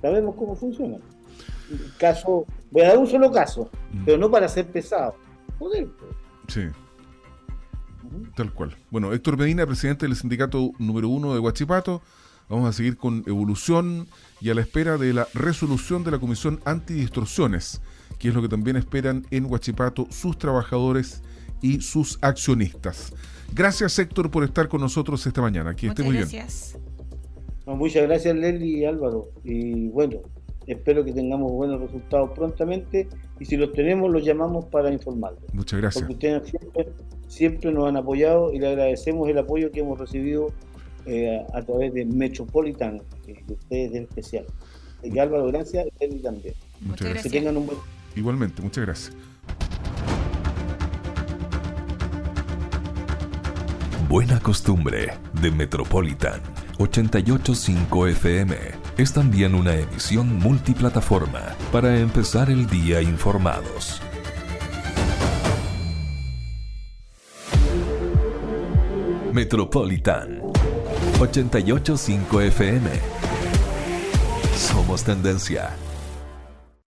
sabemos 0.00 0.34
cómo 0.36 0.54
funciona. 0.54 0.98
Caso, 1.98 2.46
voy 2.70 2.82
a 2.82 2.88
dar 2.88 2.98
un 2.98 3.06
solo 3.06 3.30
caso, 3.30 3.70
mm. 3.92 4.04
pero 4.04 4.18
no 4.18 4.30
para 4.30 4.48
ser 4.48 4.66
pesado. 4.66 5.14
Joder, 5.58 5.86
pues. 5.98 6.10
Sí. 6.48 6.83
Tal 8.36 8.52
cual. 8.52 8.76
Bueno, 8.90 9.12
Héctor 9.12 9.36
Medina, 9.36 9.66
presidente 9.66 10.06
del 10.06 10.16
sindicato 10.16 10.72
número 10.78 11.08
uno 11.08 11.34
de 11.34 11.40
Huachipato. 11.40 12.02
Vamos 12.48 12.68
a 12.68 12.72
seguir 12.72 12.96
con 12.96 13.24
evolución 13.26 14.06
y 14.40 14.50
a 14.50 14.54
la 14.54 14.60
espera 14.60 14.98
de 14.98 15.14
la 15.14 15.26
resolución 15.32 16.04
de 16.04 16.10
la 16.10 16.18
Comisión 16.18 16.60
Antidistorsiones, 16.64 17.80
que 18.18 18.28
es 18.28 18.34
lo 18.34 18.42
que 18.42 18.48
también 18.48 18.76
esperan 18.76 19.26
en 19.30 19.46
Huachipato 19.46 20.06
sus 20.10 20.36
trabajadores 20.38 21.22
y 21.62 21.80
sus 21.80 22.18
accionistas. 22.20 23.12
Gracias 23.54 23.98
Héctor 23.98 24.30
por 24.30 24.44
estar 24.44 24.68
con 24.68 24.80
nosotros 24.80 25.26
esta 25.26 25.40
mañana. 25.40 25.74
Que 25.74 25.86
esté 25.86 26.02
muy 26.02 26.16
gracias. 26.16 26.76
muchas 27.66 28.02
gracias 28.02 28.36
Leli 28.36 28.80
y 28.80 28.84
Álvaro. 28.84 29.30
Y 29.42 29.88
bueno, 29.88 30.18
espero 30.66 31.04
que 31.04 31.12
tengamos 31.12 31.50
buenos 31.52 31.80
resultados 31.80 32.30
prontamente 32.34 33.08
y 33.40 33.44
si 33.44 33.56
los 33.56 33.72
tenemos 33.72 34.10
los 34.10 34.24
llamamos 34.24 34.66
para 34.66 34.92
informarles. 34.92 35.42
Muchas 35.54 35.80
gracias. 35.80 36.04
Porque 36.04 36.14
ustedes 36.14 36.50
siempre, 36.50 36.92
siempre 37.28 37.72
nos 37.72 37.88
han 37.88 37.96
apoyado 37.96 38.52
y 38.52 38.58
le 38.58 38.68
agradecemos 38.68 39.28
el 39.28 39.38
apoyo 39.38 39.70
que 39.70 39.80
hemos 39.80 39.98
recibido 39.98 40.52
eh, 41.06 41.44
a 41.52 41.62
través 41.62 41.92
de 41.94 42.04
Metropolitan, 42.04 43.02
de 43.26 43.52
ustedes 43.52 43.94
en 43.94 44.02
especial. 44.04 44.46
Y 45.02 45.18
Álvaro, 45.18 45.46
gracias, 45.48 45.86
y 46.00 46.18
también. 46.20 46.54
Muchas 46.80 47.08
gracias. 47.08 47.32
Que 47.32 47.38
tengan 47.38 47.56
un 47.56 47.66
buen... 47.66 47.78
Igualmente, 48.16 48.62
muchas 48.62 48.86
gracias. 48.86 49.16
Buena 54.08 54.38
costumbre 54.38 55.08
de 55.42 55.50
Metropolitan 55.50 56.40
885 56.78 58.06
FM 58.08 58.56
es 58.98 59.12
también 59.12 59.54
una 59.54 59.74
emisión 59.74 60.38
multiplataforma 60.38 61.56
para 61.72 61.98
empezar 61.98 62.50
el 62.50 62.66
día 62.66 63.00
informados. 63.00 64.00
Metropolitan 69.34 70.38
885 71.18 72.40
FM. 72.40 72.86
Somos 74.54 75.02
tendencia. 75.02 75.74